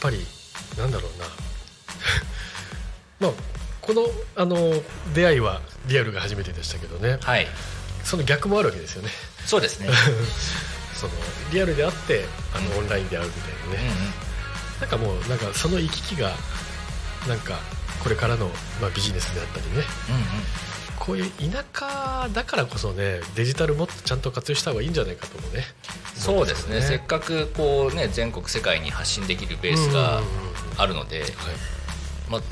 [0.00, 0.18] ぱり
[0.78, 1.26] なんだろうな。
[3.28, 3.32] まあ
[3.90, 4.56] このあの
[5.14, 7.18] 出会いはリアルが初めてでしたけどね。
[7.20, 7.46] はい。
[8.04, 9.08] その逆もあるわけですよね。
[9.44, 9.88] そうですね。
[10.94, 11.12] その
[11.52, 12.24] リアルで会って
[12.54, 12.78] あの、うん。
[12.78, 14.80] オンラインで会うみたいなね、うんうん。
[14.80, 16.30] なんかもうなんかその行き来が
[17.26, 17.58] なんか
[18.04, 18.46] これからの、
[18.80, 19.84] まあ、ビジネスであったりね。
[20.08, 20.22] うんうん。
[21.00, 25.64] こういう田舎だからこそねデジタルもっとちゃんと活用した方がいいんじゃないかともね。
[26.14, 26.80] そうですね。
[26.80, 30.20] せっかかくこうね全国世界に発信できるベースが
[30.76, 31.30] あるので、はい、
[32.28, 32.42] まあ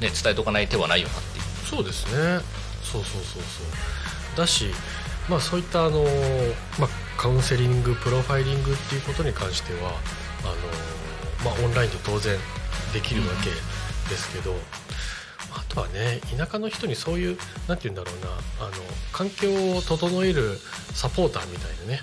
[0.00, 1.44] ね、伝えておかない手はないよなっていう。
[1.66, 2.40] そうですね。
[2.82, 4.36] そうそうそうそう。
[4.36, 4.70] だし
[5.28, 6.04] まあそういったあの、
[6.78, 9.90] まあ、カウンセリングプロファイリングっていうことに関しては
[10.42, 12.38] あの、まあ、オンラインで当然
[12.92, 13.50] できるわけ
[14.10, 14.54] ですけど、
[15.52, 17.38] あとはね田舎の人にそういう
[17.68, 18.72] なんて言うんだろうなあの
[19.12, 20.58] 環境を整える
[20.92, 22.00] サポーターみたいなね。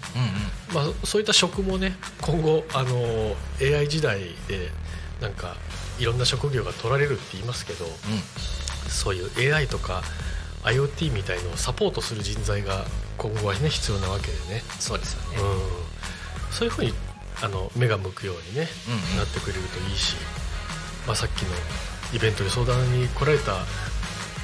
[0.73, 0.89] うんうん。
[0.89, 4.71] まあ、そういった職もね今後あの AI 時代で
[5.21, 5.55] なんか
[6.01, 7.85] いろんな職業が取られるって言いますけど
[8.89, 10.01] そういう AI とか
[10.63, 12.85] IoT みたいのをサポートする人材が
[13.17, 16.93] 今後はね必要なわけでね、そうですよね、うん、そういうふうに
[17.43, 19.17] あの目が向くようにね、うんうん。
[19.17, 20.15] なってくれるといいし、
[21.07, 21.51] まあ、さっきの
[22.13, 23.57] イベントで相談に来られた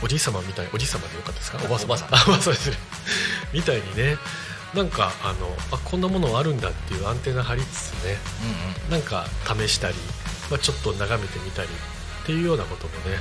[0.04, 1.60] おじい様みたいおじい様でよかったですか？
[1.64, 2.16] おばさん。
[2.16, 2.54] あおばあさん。
[2.54, 2.78] ですね。
[3.54, 4.18] みたいにね
[4.74, 8.18] なんかあのあこんなものあるんだっていうアンテナ張りつつね
[8.88, 8.92] うん。
[8.92, 9.96] なんか試したり、
[10.50, 13.18] まあ、ちょっと眺めてみたりっていうようなこともね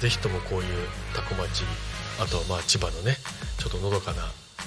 [0.00, 0.66] ぜひともこういう
[1.14, 1.64] 多古町
[2.20, 3.16] あとはまあ千葉のね
[3.58, 4.22] ちょっとのどかな、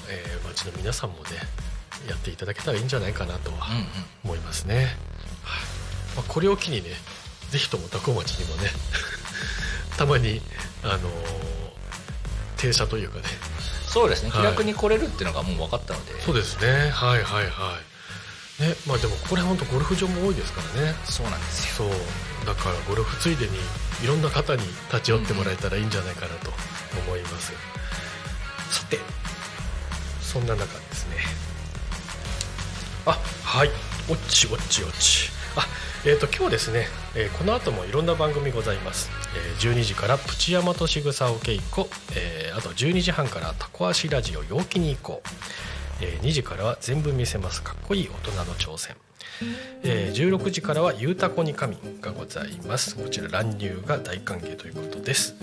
[0.09, 1.29] えー町の皆さんもね
[2.07, 3.67] やっていただけたらいいんじゃないかなとは
[4.23, 4.85] 思いますね、はい。
[6.17, 6.89] まあ、これを機にね
[7.49, 8.69] ぜひとも多古町にもね
[9.97, 10.41] たまに
[10.83, 11.53] あのー
[12.57, 13.25] 停車というかね。
[13.85, 14.29] そうですね。
[14.29, 14.41] はい。
[14.41, 16.89] 気楽に来れるっていうのがもう分かったので、そうですね。
[16.91, 17.92] はいはいはい
[18.59, 20.93] ねまあでもここら辺本当ゴルフ場も多いですからね。
[21.05, 21.89] そうなんですよ。
[21.89, 22.45] そう。
[22.45, 23.57] だからゴルフついでに
[24.03, 26.51] いろんな方に立ち寄ってもらえたらいいんじゃないかなと
[27.07, 27.53] 思います、
[28.69, 28.99] さて
[30.21, 31.17] そんな中ですね。
[33.05, 33.69] あはい。
[34.09, 35.29] おっちおっちおっち。
[35.55, 35.65] あ
[36.05, 45.27] えー、と今日ですね、えーこの後もいろんな番組ございます、えー12時からプチ山としぐさお稽古、えーあと12時半からタコ足ラジオ陽気に行こう、
[46.03, 47.63] えー2時からは全部見せます。
[47.63, 48.95] かっこいい大人の挑戦。
[49.83, 52.95] えー16時からは「ゆうたこに神」がございます。
[52.95, 55.35] こちら乱入が大歓迎ということです。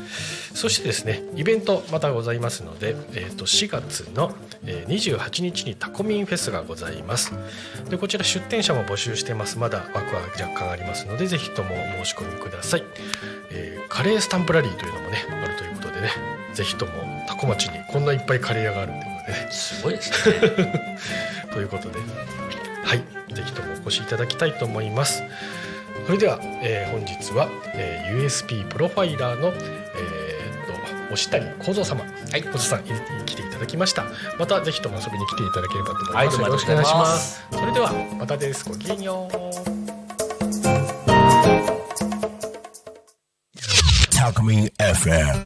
[0.55, 4.35] そしてですねイベントまたございますので、えー、と4月の、
[4.67, 7.33] え28日にタコミンフェスがございます。
[7.89, 9.59] でこちら出店者も募集してます。
[9.59, 12.85] まだ枠は若干ありますのでぜひともお申し込みください、
[13.51, 16.11] えーカレースタンプラリーというのもねあるということでね
[16.55, 16.93] ぜひとも
[17.27, 19.10] タコ町にこんないっぱいカレー屋があるということで
[19.51, 20.99] すごいですね。
[21.53, 21.99] ということで
[22.85, 22.99] はい
[23.35, 25.23] ぜひともお越しいただきたいと思います。
[26.07, 32.03] それでは、えー本日は、えー USP プロファイラーの、えー、と押谷幸三様。
[32.03, 32.43] はい。
[32.43, 32.85] 幸三さんい
[33.27, 34.05] 来ていただきました。
[34.39, 37.47] またぜひとも遊びに来ていただければと思います、はいよろしくお願いします。
[37.53, 38.69] それではまたです。
[38.69, 39.41] ごきげんよう。
[44.21, 45.39] Talk Me FM.